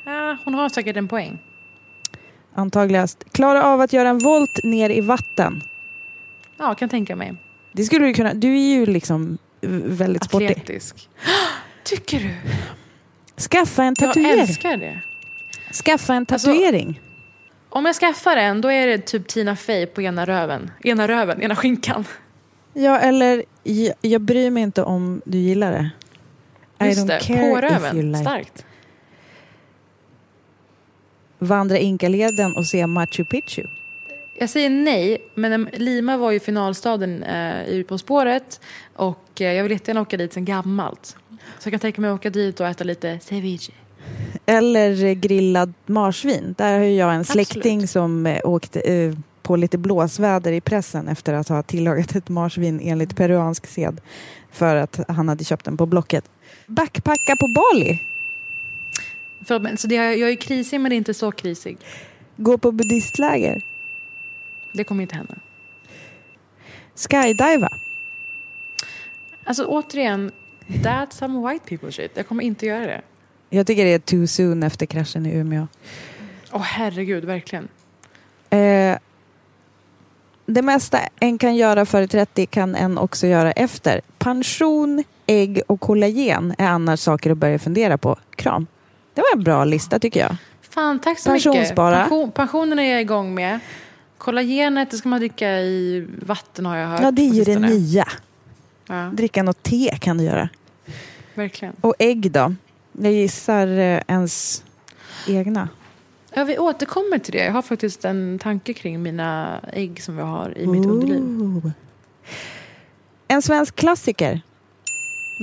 [0.05, 1.37] Ja, hon har säkert en poäng.
[2.53, 3.23] Antagligast.
[3.31, 5.63] Klara av att göra en volt ner i vatten.
[6.57, 7.33] Ja, kan tänka mig.
[7.71, 8.33] Det skulle du kunna.
[8.33, 9.37] Du är ju liksom
[9.85, 10.51] väldigt sportig.
[10.51, 11.09] Atletisk.
[11.83, 12.29] Tycker du?
[13.41, 14.39] Skaffa en Jag tatuering.
[14.39, 14.99] älskar det.
[15.85, 17.01] Skaffa en Alltså- tatuering.
[17.69, 20.71] Om jag skaffar en, då är det typ Tina Fey på ena röven.
[20.83, 22.05] Ena röven, ena skinkan.
[22.73, 25.89] Ja, eller jag, jag bryr mig inte om du gillar det.
[26.85, 28.11] I Just don't det, care på if you röven.
[28.11, 28.21] like.
[28.21, 28.65] Starkt.
[31.39, 33.63] Vandra Inkaleden och se Machu Picchu.
[34.39, 38.61] Jag säger nej, men Lima var ju finalstaden eh, i På spåret.
[38.95, 41.15] Och eh, jag vill jättegärna åka dit sen gammalt.
[41.59, 43.71] Så jag kan tänka mig att åka dit och äta lite ceviche.
[44.45, 46.55] Eller grillad marsvin.
[46.57, 47.47] Där har jag en Absolut.
[47.47, 48.79] släkting som eh, åkte
[49.51, 54.01] på lite blåsväder i pressen efter att ha tillagat ett marsvin enligt peruansk sed.
[54.51, 56.29] För att han hade köpt den på Blocket.
[56.67, 57.99] Backpacka på Bali.
[59.45, 61.77] För, så det, jag är krisig, men är inte så krisig.
[62.37, 63.61] Gå på buddhistläger.
[64.73, 65.35] Det kommer inte hända.
[66.95, 67.69] Skydiva.
[69.43, 70.31] Alltså återigen,
[70.67, 72.11] that's some white people shit.
[72.13, 73.01] Jag kommer inte göra det.
[73.49, 75.67] Jag tycker det är too soon efter kraschen i Umeå.
[76.51, 77.67] Åh herregud, verkligen.
[78.49, 78.97] Eh,
[80.53, 84.01] det mesta en kan göra före 30 kan en också göra efter.
[84.17, 88.15] Pension, ägg och kollagen är annars saker att börja fundera på.
[88.35, 88.67] Kram.
[89.13, 90.35] Det var en bra lista tycker jag.
[90.69, 91.95] Fan, tack så Pensionsspara.
[91.95, 92.09] mycket.
[92.09, 93.59] Pension, pensionen är jag igång med.
[94.17, 97.01] Kollagenet, det ska man dricka i vatten har jag hört.
[97.03, 98.07] Ja, det är ju det nya.
[98.87, 100.49] Ja, Dricka något te kan du göra.
[101.33, 101.73] verkligen.
[101.81, 102.55] Och ägg då?
[102.91, 104.63] Jag gissar eh, ens
[105.27, 105.69] egna.
[106.33, 107.45] Ja, vi återkommer till det.
[107.45, 111.21] Jag har faktiskt en tanke kring mina ägg som jag har i mitt underliv.
[111.21, 111.71] Ooh.
[113.27, 114.41] En svensk klassiker.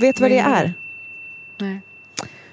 [0.01, 0.72] Vet vad det är?
[1.61, 1.80] Nej.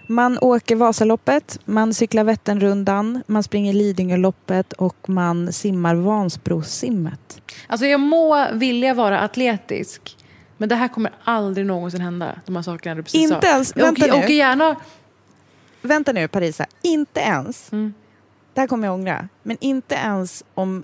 [0.07, 7.41] Man åker Vasaloppet, man cyklar Vätternrundan, man springer Lidingöloppet och man simmar Vansbrosimmet.
[7.67, 10.17] Alltså jag må vilja vara atletisk.
[10.57, 12.39] Men det här kommer aldrig någonsin hända.
[12.45, 13.47] De här sakerna du precis Inte sa.
[13.53, 14.23] ens- Jag vänta åker, jag nu.
[14.25, 14.75] åker gärna...
[15.81, 17.93] Vänta nu Parisa, inte ens, Mm.
[18.55, 20.83] Det här kommer jag ångra, men inte ens om,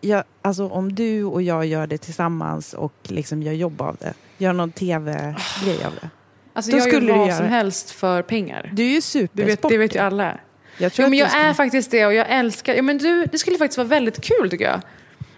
[0.00, 4.14] jag, alltså om du och jag gör det tillsammans och liksom gör jobb av det,
[4.38, 6.10] gör någon tv-grej av det.
[6.52, 8.70] Alltså Då jag skulle gör du vad göra som helst för pengar.
[8.72, 9.78] Du är ju supersportig.
[9.78, 10.38] det vet ju alla.
[10.78, 12.74] Jag tror Jo, men du jag är faktiskt det och jag älskar...
[12.74, 14.80] Ja, men du, det skulle faktiskt vara väldigt kul tycker jag.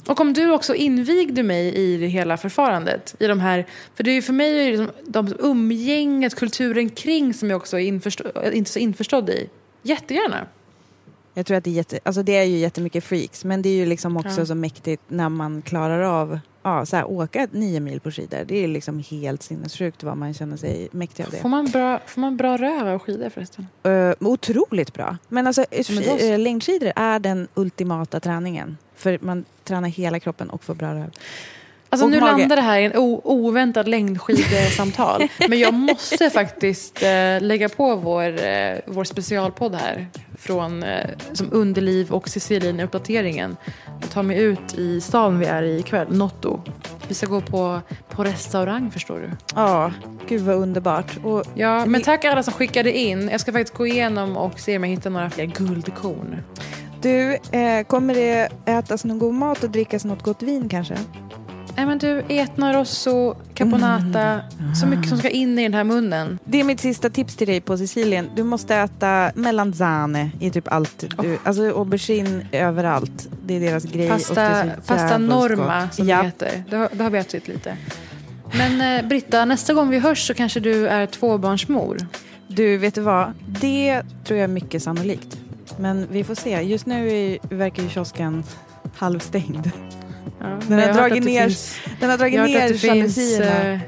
[0.07, 3.15] Och om du också invigde mig i det hela förfarandet.
[3.19, 6.91] I de här, för det är ju för mig är det liksom, de umgänget, kulturen
[6.91, 9.49] kring som jag också är inte så införstådd i.
[9.83, 10.47] Jättegärna.
[11.35, 13.74] Jag tror att det är, jätte, alltså det är ju jättemycket freaks, men det är
[13.74, 14.47] ju liksom också Ja.
[14.47, 18.45] så mäktigt när man klarar av ja, så här, åka nio mil på skidor.
[18.47, 21.37] Det är liksom helt sinnessjukt vad man känner sig mäktig av det.
[21.37, 23.66] Får man bra, får man bra röv av skidor förresten?
[23.87, 25.16] Uh, otroligt bra.
[25.28, 25.64] Men alltså,
[26.22, 28.78] uh, längdskidor är den ultimata träningen.
[28.95, 31.11] För man tränar hela kroppen och får bra röv.
[32.03, 32.39] Alltså nu mage.
[32.39, 35.29] landar det här i en o- oväntad längdskidsamtal.
[35.49, 40.07] men jag måste faktiskt eh, lägga på vår, eh, vår specialpodd här.
[40.39, 43.57] Från, eh, som Underliv och Cecilien i uppdateringen.
[44.03, 46.61] Och ta mig ut i stan vi är i ikväll, Notto.
[47.09, 47.81] Vi ska gå på,
[48.11, 49.31] på restaurang förstår du.
[49.55, 49.93] Ja,
[50.29, 51.17] gud vad underbart.
[51.25, 53.29] Och Ja, men tack alla som skickade in.
[53.33, 56.37] Jag ska faktiskt gå igenom och se om jag hittar några fler guldkorn.
[57.03, 60.97] Du, eh, kommer det ätas någon god mat och drickas något gott vin kanske?
[61.77, 64.41] Nej men du, etna rosso, caponata.
[64.81, 66.39] Så mycket som ska in i den här munnen.
[66.45, 68.31] Det är mitt sista tips till dig på Sicilien.
[68.37, 71.05] Du måste äta melanzane i typ allt.
[71.18, 73.29] Du, Alltså aubergine överallt.
[73.47, 74.09] Det är deras grej.
[74.09, 76.18] Pasta, pasta norma som ja.
[76.18, 76.64] det heter.
[76.70, 77.77] Det har, det har vi ätit lite.
[78.53, 81.99] Men eh, Britta, nästa gång vi hörs så kanske du är tvåbarnsmor.
[82.49, 83.33] Du, vet du vad?
[83.47, 85.39] Det tror jag är mycket sannolikt.
[85.79, 86.61] Men vi får se.
[86.62, 88.45] Just nu är, verkar ju kiosken
[88.97, 89.70] halvstängd.
[90.41, 93.72] Ja, Den men har dragit ner, finns- den har dragit ner att det finns, jalusierna
[93.72, 93.79] eh,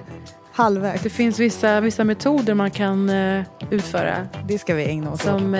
[0.52, 1.02] halvvägs.
[1.02, 4.14] det finns vissa, vissa metoder man kan eh, utföra
[4.48, 5.26] Det ska vi ägna oss åt.
[5.26, 5.54] som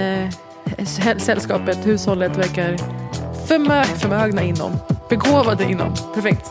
[0.78, 2.76] säll- sällskapet, hushållet verkar
[3.46, 4.72] förmö förmögna inom.
[5.08, 5.94] Begåvade inom.
[6.14, 6.50] Perfekt.